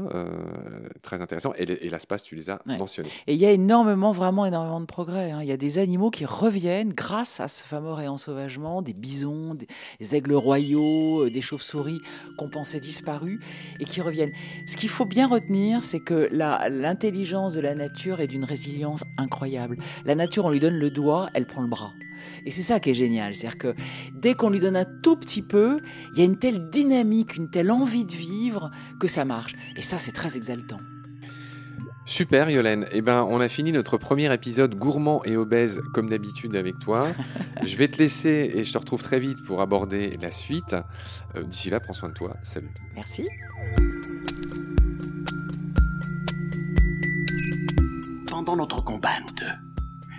très 1.03 1.21
intéressant. 1.21 1.53
Et, 1.57 1.63
et 1.63 1.91
l'espace, 1.91 2.25
tu 2.25 2.35
les 2.35 2.51
as 2.51 2.61
mentionnés. 2.67 3.09
Et 3.27 3.35
il 3.35 3.41
y 3.41 3.47
a 3.47 3.51
énormément, 3.51 4.13
vraiment 4.13 4.45
énormément 4.45 4.81
de 4.81 4.87
progrès. 4.87 5.31
Hein. 5.31 5.41
Il 5.43 5.49
y 5.49 5.53
a 5.53 5.57
des 5.57 5.79
animaux 5.79 6.11
qui 6.11 6.25
reviennent 6.27 6.93
grâce 6.93 7.41
à 7.41 7.49
ce 7.49 7.65
fameux 7.65 7.93
réensauvagement, 7.93 8.83
des 8.83 8.93
bisons, 8.93 9.55
des 9.55 10.15
aigles 10.15 10.35
royaux, 10.35 11.29
des 11.31 11.41
chauves-souris 11.41 12.01
qu'on 12.37 12.51
pensait 12.51 12.81
disparus 12.81 13.41
et 13.81 13.85
qui 13.85 14.01
reviennent. 14.01 14.33
Ce 14.67 14.77
qu'il 14.77 14.91
faut 14.91 15.07
bien 15.07 15.27
retenir, 15.27 15.85
c'est 15.85 16.01
que 16.01 16.29
l'intelligence 16.31 17.55
de 17.55 17.61
la 17.61 17.75
nature 17.75 18.21
est 18.21 18.29
d'une 18.29 18.45
résilience 18.45 19.05
incroyable. 19.17 19.79
La 20.05 20.15
nature, 20.15 20.45
on 20.45 20.51
lui 20.51 20.61
donne 20.61 20.77
le 20.77 20.91
doigt, 20.91 21.31
elle 21.35 21.47
prend 21.47 21.63
le 21.63 21.69
bras. 21.69 21.93
Et 22.45 22.51
c'est 22.51 22.63
ça 22.63 22.81
qui 22.81 22.91
est 22.91 22.95
génial, 22.95 23.35
c'est-à-dire 23.35 23.59
que 23.59 23.75
dès 24.15 24.35
qu'on 24.35 24.51
lui 24.51 24.61
donne 24.61 24.77
un 24.77 24.87
tout 25.03 25.17
petit 25.17 25.43
peu, 25.43 25.79
il 26.13 26.19
y 26.19 26.23
a 26.23 26.25
une 26.25 26.39
telle 26.39 26.71
dynamique, 26.71 27.37
une 27.37 27.51
telle 27.51 27.71
envie 27.71 28.05
de 28.05 28.13
vivre 28.13 28.71
que 29.01 29.09
ça 29.09 29.25
marche. 29.25 29.55
Et 29.77 29.83
ça, 29.83 29.99
c'est 29.99 30.13
très 30.13 30.37
exaltant. 30.37 30.79
Super 32.09 32.49
Yolène, 32.49 32.87
eh 32.93 33.03
ben, 33.03 33.23
on 33.29 33.39
a 33.39 33.49
fini 33.49 33.71
notre 33.71 33.99
premier 33.99 34.33
épisode 34.33 34.75
gourmand 34.77 35.23
et 35.27 35.37
obèse 35.37 35.83
comme 35.93 36.09
d'habitude 36.09 36.57
avec 36.57 36.79
toi. 36.79 37.07
je 37.63 37.77
vais 37.77 37.87
te 37.87 37.99
laisser 37.99 38.51
et 38.55 38.65
je 38.65 38.73
te 38.73 38.79
retrouve 38.79 39.03
très 39.03 39.21
vite 39.21 39.45
pour 39.45 39.61
aborder 39.61 40.17
la 40.23 40.31
suite. 40.31 40.75
Euh, 41.37 41.43
d'ici 41.43 41.69
là, 41.69 41.81
prends 41.81 41.93
soin 41.93 42.09
de 42.09 42.15
toi. 42.15 42.35
Salut. 42.43 42.71
Merci. 42.95 43.29
Pendant 48.27 48.57
notre 48.57 48.83
combat, 48.83 49.21
nous 49.21 49.35
deux, 49.35 49.68